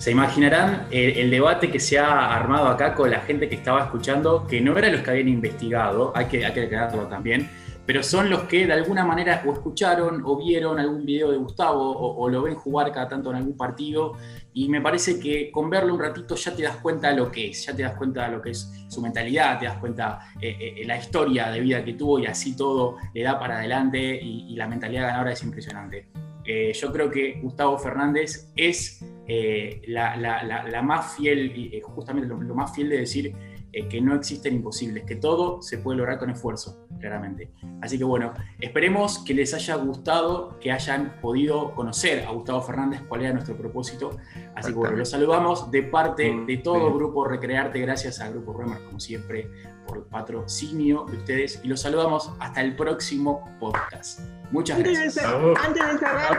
se 0.00 0.10
imaginarán 0.10 0.86
el, 0.90 1.30
debate 1.30 1.70
que 1.70 1.78
se 1.78 1.98
ha 1.98 2.34
armado 2.34 2.68
acá 2.68 2.94
con 2.94 3.10
la 3.10 3.20
gente 3.20 3.50
que 3.50 3.56
estaba 3.56 3.82
escuchando, 3.84 4.46
que 4.46 4.58
no 4.58 4.78
eran 4.78 4.92
los 4.92 5.02
que 5.02 5.10
habían 5.10 5.28
investigado, 5.28 6.10
hay 6.16 6.24
que, 6.24 6.38
hay 6.38 6.58
aclararlo 6.58 7.06
también, 7.06 7.50
pero 7.84 8.02
son 8.02 8.30
los 8.30 8.44
que 8.44 8.66
de 8.66 8.72
alguna 8.72 9.04
manera 9.04 9.42
o 9.46 9.52
escucharon 9.52 10.22
o 10.24 10.38
vieron 10.38 10.78
algún 10.78 11.04
video 11.04 11.30
de 11.30 11.36
Gustavo 11.36 11.90
o, 11.90 12.16
o 12.16 12.30
lo 12.30 12.42
ven 12.44 12.54
jugar 12.54 12.90
cada 12.92 13.10
tanto 13.10 13.28
en 13.28 13.36
algún 13.36 13.58
partido 13.58 14.14
y 14.54 14.70
me 14.70 14.80
parece 14.80 15.20
que 15.20 15.50
con 15.52 15.68
verlo 15.68 15.92
un 15.92 16.00
ratito 16.00 16.34
ya 16.34 16.56
te 16.56 16.62
das 16.62 16.76
cuenta 16.76 17.10
de 17.10 17.16
lo 17.16 17.30
que 17.30 17.50
es, 17.50 17.66
ya 17.66 17.76
te 17.76 17.82
das 17.82 17.94
cuenta 17.94 18.24
de 18.24 18.36
lo 18.36 18.40
que 18.40 18.52
es 18.52 18.72
su 18.88 19.02
mentalidad, 19.02 19.58
te 19.58 19.66
das 19.66 19.76
cuenta 19.76 20.32
eh, 20.40 20.78
eh, 20.78 20.82
la 20.86 20.96
historia 20.96 21.50
de 21.50 21.60
vida 21.60 21.84
que 21.84 21.92
tuvo 21.92 22.18
y 22.18 22.24
así 22.24 22.56
todo 22.56 22.96
le 23.12 23.22
da 23.22 23.38
para 23.38 23.58
adelante 23.58 24.18
y, 24.18 24.50
y 24.50 24.56
la 24.56 24.66
mentalidad 24.66 25.08
ganadora 25.08 25.32
es 25.32 25.42
impresionante. 25.42 26.29
Eh, 26.44 26.72
yo 26.72 26.92
creo 26.92 27.10
que 27.10 27.38
Gustavo 27.42 27.78
Fernández 27.78 28.50
es 28.56 29.04
eh, 29.26 29.82
la, 29.86 30.16
la- 30.16 30.42
la- 30.42 30.64
la 30.68 30.82
más 30.82 31.16
fiel, 31.16 31.52
y 31.56 31.76
eh, 31.76 31.80
justamente 31.82 32.28
lo, 32.28 32.40
lo 32.40 32.54
más 32.54 32.74
fiel 32.74 32.88
de 32.88 32.98
decir 32.98 33.32
eh, 33.72 33.86
que 33.88 34.00
no 34.00 34.14
existen 34.16 34.54
imposibles, 34.54 35.04
que 35.04 35.14
todo 35.14 35.62
se 35.62 35.78
puede 35.78 35.98
lograr 35.98 36.18
con 36.18 36.28
esfuerzo, 36.30 36.88
claramente. 36.98 37.52
Así 37.80 37.96
que 37.98 38.02
bueno, 38.04 38.32
esperemos 38.58 39.20
que 39.24 39.32
les 39.32 39.54
haya 39.54 39.76
gustado, 39.76 40.58
que 40.58 40.72
hayan 40.72 41.20
podido 41.20 41.72
conocer 41.76 42.24
a 42.24 42.32
Gustavo 42.32 42.60
Fernández, 42.62 43.02
cuál 43.08 43.20
era 43.22 43.32
nuestro 43.32 43.56
propósito. 43.56 44.10
Así 44.56 44.72
que 44.72 44.78
bueno, 44.78 44.96
los 44.96 45.10
saludamos 45.10 45.70
de 45.70 45.84
parte 45.84 46.34
de 46.46 46.56
todo 46.56 46.88
el 46.88 46.94
Grupo 46.94 47.24
Recrearte, 47.24 47.78
gracias 47.80 48.18
al 48.20 48.32
Grupo 48.32 48.54
Remer, 48.54 48.82
como 48.86 48.98
siempre, 48.98 49.48
por 49.90 49.98
el 49.98 50.04
patrocinio 50.04 51.04
de 51.10 51.16
ustedes, 51.16 51.60
y 51.64 51.68
los 51.68 51.80
saludamos 51.80 52.30
hasta 52.38 52.60
el 52.60 52.76
próximo 52.76 53.44
podcast. 53.58 54.20
Muchas 54.52 54.78
gracias. 54.78 55.18
antes 55.18 55.92
de 55.92 55.98
cerrar, 55.98 56.38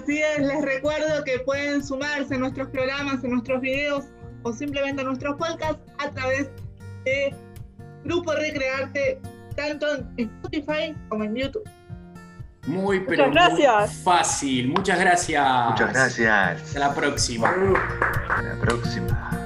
así 0.00 0.22
es, 0.22 0.38
les 0.38 0.62
recuerdo 0.62 1.24
que 1.24 1.40
pueden 1.40 1.84
sumarse 1.84 2.34
a 2.34 2.38
nuestros 2.38 2.68
programas, 2.68 3.24
a 3.24 3.28
nuestros 3.28 3.60
videos 3.60 4.04
o 4.44 4.52
simplemente 4.52 5.02
a 5.02 5.04
nuestros 5.04 5.36
podcasts 5.36 5.82
a 5.98 6.10
través 6.10 6.48
de 7.04 7.34
Grupo 8.04 8.32
Recrearte, 8.32 9.20
tanto 9.56 9.86
en 10.16 10.30
Spotify 10.30 10.94
como 11.08 11.24
en 11.24 11.34
YouTube. 11.34 11.68
Muy, 12.66 13.00
pero 13.00 13.26
muy 13.26 13.34
gracias. 13.34 13.96
fácil. 14.04 14.68
Muchas 14.68 14.98
gracias. 14.98 15.70
Muchas 15.70 15.92
gracias. 15.92 16.62
Hasta 16.62 16.78
la 16.78 16.94
próxima. 16.94 17.48
Hasta 17.48 18.42
la 18.42 18.60
próxima. 18.60 19.41